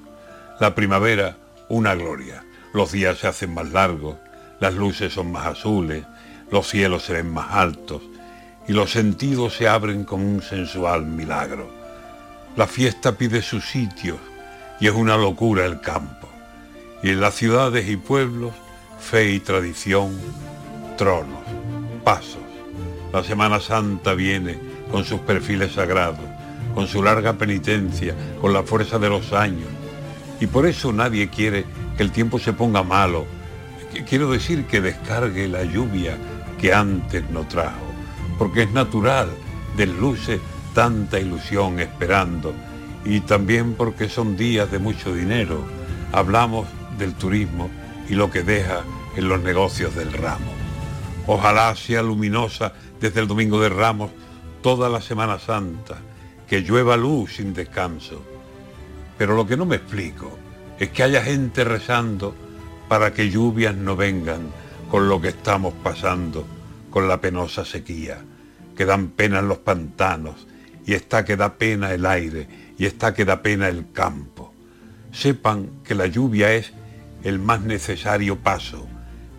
[0.61, 2.45] La primavera, una gloria.
[2.73, 4.15] Los días se hacen más largos,
[4.59, 6.03] las luces son más azules,
[6.51, 8.01] los cielos se ven más altos
[8.67, 11.69] y los sentidos se abren con un sensual milagro.
[12.55, 14.17] La fiesta pide sus sitios
[14.79, 16.27] y es una locura el campo.
[17.03, 18.53] Y en las ciudades y pueblos,
[18.99, 20.17] fe y tradición,
[20.97, 21.43] tronos,
[22.03, 22.41] pasos.
[23.13, 24.59] La Semana Santa viene
[24.91, 26.25] con sus perfiles sagrados,
[26.73, 29.69] con su larga penitencia, con la fuerza de los años.
[30.39, 33.25] Y por eso nadie quiere que el tiempo se ponga malo.
[34.05, 36.17] Quiero decir que descargue la lluvia
[36.59, 37.85] que antes no trajo,
[38.37, 39.29] porque es natural,
[39.75, 40.39] desluce
[40.73, 42.53] tanta ilusión esperando,
[43.03, 45.63] y también porque son días de mucho dinero.
[46.11, 46.67] Hablamos
[46.97, 47.69] del turismo
[48.09, 48.83] y lo que deja
[49.15, 50.51] en los negocios del ramo.
[51.25, 54.11] Ojalá sea luminosa desde el Domingo de Ramos
[54.61, 55.97] toda la Semana Santa,
[56.47, 58.21] que llueva luz sin descanso.
[59.17, 60.37] Pero lo que no me explico
[60.79, 62.35] es que haya gente rezando
[62.87, 64.51] para que lluvias no vengan
[64.89, 66.45] con lo que estamos pasando,
[66.89, 68.23] con la penosa sequía,
[68.75, 70.47] que dan pena en los pantanos,
[70.85, 74.53] y está que da pena el aire, y está que da pena el campo.
[75.11, 76.71] Sepan que la lluvia es
[77.23, 78.87] el más necesario paso,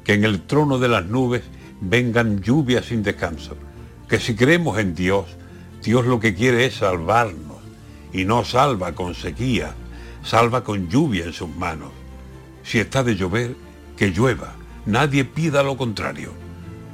[0.05, 1.43] que en el trono de las nubes
[1.81, 3.57] vengan lluvias sin descanso,
[4.09, 5.27] que si creemos en Dios,
[5.83, 7.59] Dios lo que quiere es salvarnos,
[8.13, 9.75] y no salva con sequía,
[10.23, 11.93] salva con lluvia en sus manos.
[12.69, 13.57] Si está de llover,
[13.97, 14.53] que llueva,
[14.85, 16.35] nadie pida lo contrario,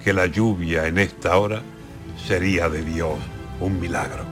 [0.04, 1.62] que la lluvia en esta hora
[2.28, 3.18] sería de Dios
[3.58, 4.24] un milagro.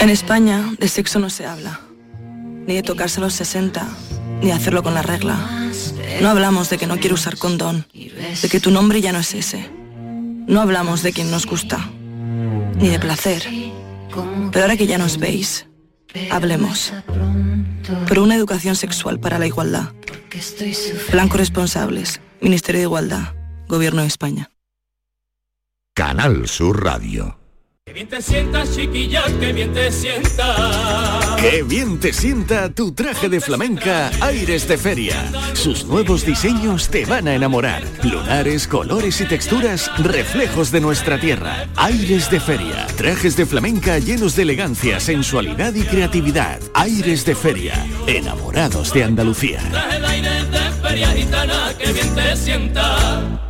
[0.00, 1.80] En España de sexo no se habla,
[2.66, 3.86] ni de tocarse los 60,
[4.40, 5.36] ni de hacerlo con la regla.
[6.20, 9.34] No hablamos de que no quiero usar condón, de que tu nombre ya no es
[9.34, 9.70] ese.
[10.46, 11.90] No hablamos de quien nos gusta,
[12.78, 13.44] ni de placer.
[14.52, 15.66] Pero ahora que ya nos veis,
[16.30, 16.92] hablemos.
[18.08, 19.92] Por una educación sexual para la igualdad.
[21.10, 23.34] Plan corresponsables, Ministerio de Igualdad,
[23.68, 24.50] Gobierno de España.
[25.94, 27.38] Canal Sur Radio.
[27.86, 31.36] Que bien te sientas, chiquilla, que bien te sienta.
[31.38, 35.14] Qué bien te sienta tu traje de flamenca Aires de Feria.
[35.52, 37.84] Sus nuevos diseños te van a enamorar.
[38.02, 41.68] Lunares, colores y texturas, reflejos de nuestra tierra.
[41.76, 42.88] Aires de Feria.
[42.96, 46.58] Trajes de flamenca llenos de elegancia, sensualidad y creatividad.
[46.74, 47.86] Aires de Feria.
[48.08, 49.60] Enamorados de Andalucía.
[49.70, 53.45] Traje de aires de feria gitana, que bien te sienta.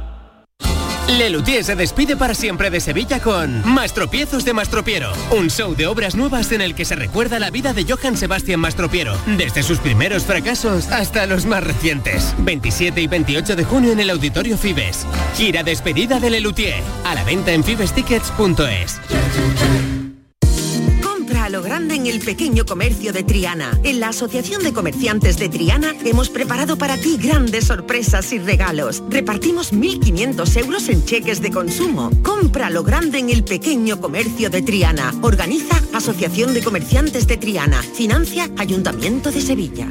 [1.09, 6.17] Lelutier se despide para siempre de Sevilla con Mastropiezos de Mastropiero, un show de obras
[6.17, 10.25] nuevas en el que se recuerda la vida de Johann Sebastian Mastropiero, desde sus primeros
[10.25, 12.35] fracasos hasta los más recientes.
[12.39, 15.07] 27 y 28 de junio en el Auditorio Fibes.
[15.37, 19.96] Gira despedida de Lelutier, a la venta en fibestickets.es.
[21.67, 23.77] Grande en el pequeño comercio de Triana.
[23.83, 29.03] En la Asociación de Comerciantes de Triana hemos preparado para ti grandes sorpresas y regalos.
[29.11, 32.13] Repartimos 1.500 euros en cheques de consumo.
[32.23, 35.13] Compra lo grande en el pequeño comercio de Triana.
[35.23, 37.83] Organiza Asociación de Comerciantes de Triana.
[37.83, 39.89] Financia Ayuntamiento de Sevilla.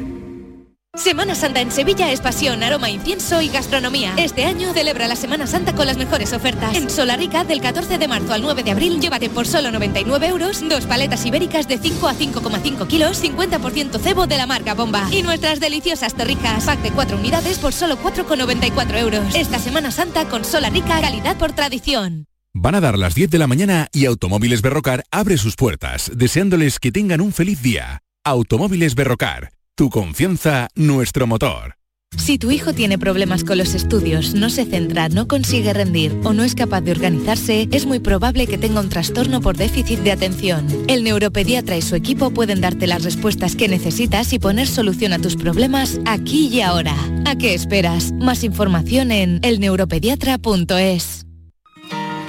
[0.96, 4.14] Semana Santa en Sevilla es pasión, aroma, incienso y gastronomía.
[4.18, 6.76] Este año celebra la Semana Santa con las mejores ofertas.
[6.76, 10.68] En Solarica, del 14 de marzo al 9 de abril, llévate por solo 99 euros
[10.68, 15.08] dos paletas ibéricas de 5 a 5,5 kilos, 50% cebo de la marca Bomba.
[15.12, 19.36] Y nuestras deliciosas torricas, pack de 4 unidades por solo 4,94 euros.
[19.36, 22.26] Esta Semana Santa con Solarica, calidad por tradición.
[22.54, 26.80] Van a dar las 10 de la mañana y Automóviles Berrocar abre sus puertas, deseándoles
[26.80, 28.02] que tengan un feliz día.
[28.24, 31.76] Automóviles Berrocar, tu confianza, nuestro motor.
[32.17, 36.32] Si tu hijo tiene problemas con los estudios, no se centra, no consigue rendir o
[36.32, 40.13] no es capaz de organizarse, es muy probable que tenga un trastorno por déficit de
[40.13, 40.65] atención.
[40.88, 45.19] El neuropediatra y su equipo pueden darte las respuestas que necesitas y poner solución a
[45.19, 46.95] tus problemas aquí y ahora.
[47.26, 48.13] ¿A qué esperas?
[48.13, 51.26] Más información en elneuropediatra.es.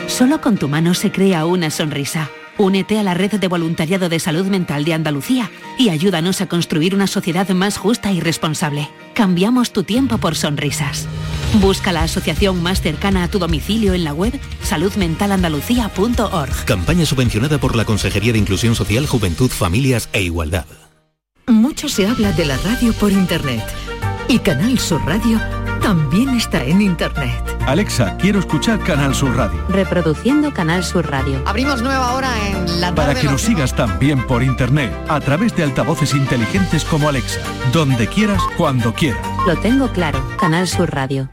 [0.08, 2.28] Solo con tu mano se crea una sonrisa.
[2.58, 6.94] Únete a la red de voluntariado de salud mental de Andalucía y ayúdanos a construir
[6.94, 8.88] una sociedad más justa y responsable.
[9.14, 11.06] Cambiamos tu tiempo por sonrisas.
[11.60, 16.64] Busca la asociación más cercana a tu domicilio en la web saludmentalandalucía.org.
[16.64, 20.66] Campaña subvencionada por la Consejería de Inclusión Social, Juventud, Familias e Igualdad.
[21.46, 23.62] Mucho se habla de la radio por internet
[24.28, 25.40] y Canal Sur Radio
[25.80, 27.55] también está en internet.
[27.66, 29.60] Alexa, quiero escuchar Canal Sur Radio.
[29.68, 31.42] Reproduciendo Canal Sur Radio.
[31.46, 35.64] Abrimos nueva hora en la Para que nos sigas también por internet, a través de
[35.64, 37.40] altavoces inteligentes como Alexa,
[37.72, 39.20] donde quieras, cuando quieras.
[39.48, 41.28] Lo tengo claro, Canal Sur Radio.